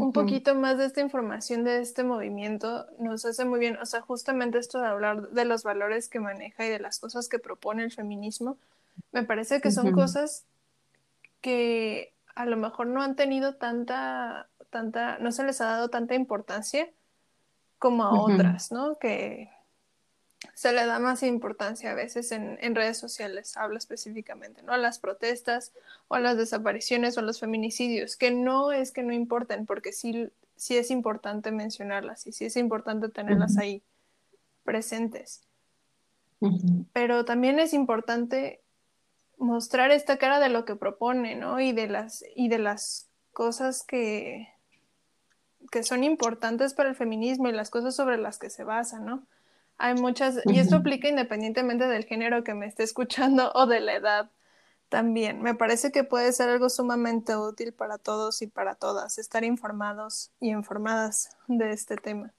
[0.00, 4.00] un poquito más de esta información de este movimiento nos hace muy bien, o sea,
[4.00, 7.84] justamente esto de hablar de los valores que maneja y de las cosas que propone
[7.84, 8.56] el feminismo,
[9.12, 10.44] me parece que son cosas
[11.40, 16.14] que a lo mejor no han tenido tanta, tanta, no se les ha dado tanta
[16.14, 16.88] importancia
[17.78, 18.98] como a otras, ¿no?
[18.98, 19.50] Que,
[20.60, 24.74] se le da más importancia a veces en, redes sociales, habla específicamente, ¿no?
[24.74, 25.72] A las protestas
[26.08, 29.94] o a las desapariciones o a los feminicidios, que no es que no importen, porque
[29.94, 33.82] sí, sí es importante mencionarlas y sí es importante tenerlas ahí
[34.62, 35.40] presentes.
[36.92, 38.60] Pero también es importante
[39.38, 41.58] mostrar esta cara de lo que propone, ¿no?
[41.58, 44.46] Y de las, y de las cosas que,
[45.70, 49.26] que son importantes para el feminismo y las cosas sobre las que se basa, ¿no?
[49.82, 53.94] Hay muchas, y esto aplica independientemente del género que me esté escuchando o de la
[53.94, 54.30] edad
[54.90, 55.40] también.
[55.40, 60.32] Me parece que puede ser algo sumamente útil para todos y para todas, estar informados
[60.38, 62.34] y informadas de este tema.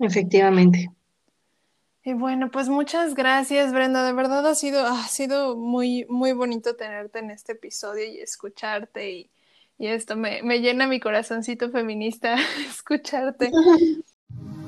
[0.00, 0.90] Efectivamente.
[2.02, 4.04] Y bueno, pues muchas gracias, Brenda.
[4.04, 9.12] De verdad ha sido, ha sido muy, muy bonito tenerte en este episodio y escucharte
[9.12, 9.30] y,
[9.78, 12.34] y esto me, me llena mi corazoncito feminista
[12.68, 13.52] escucharte.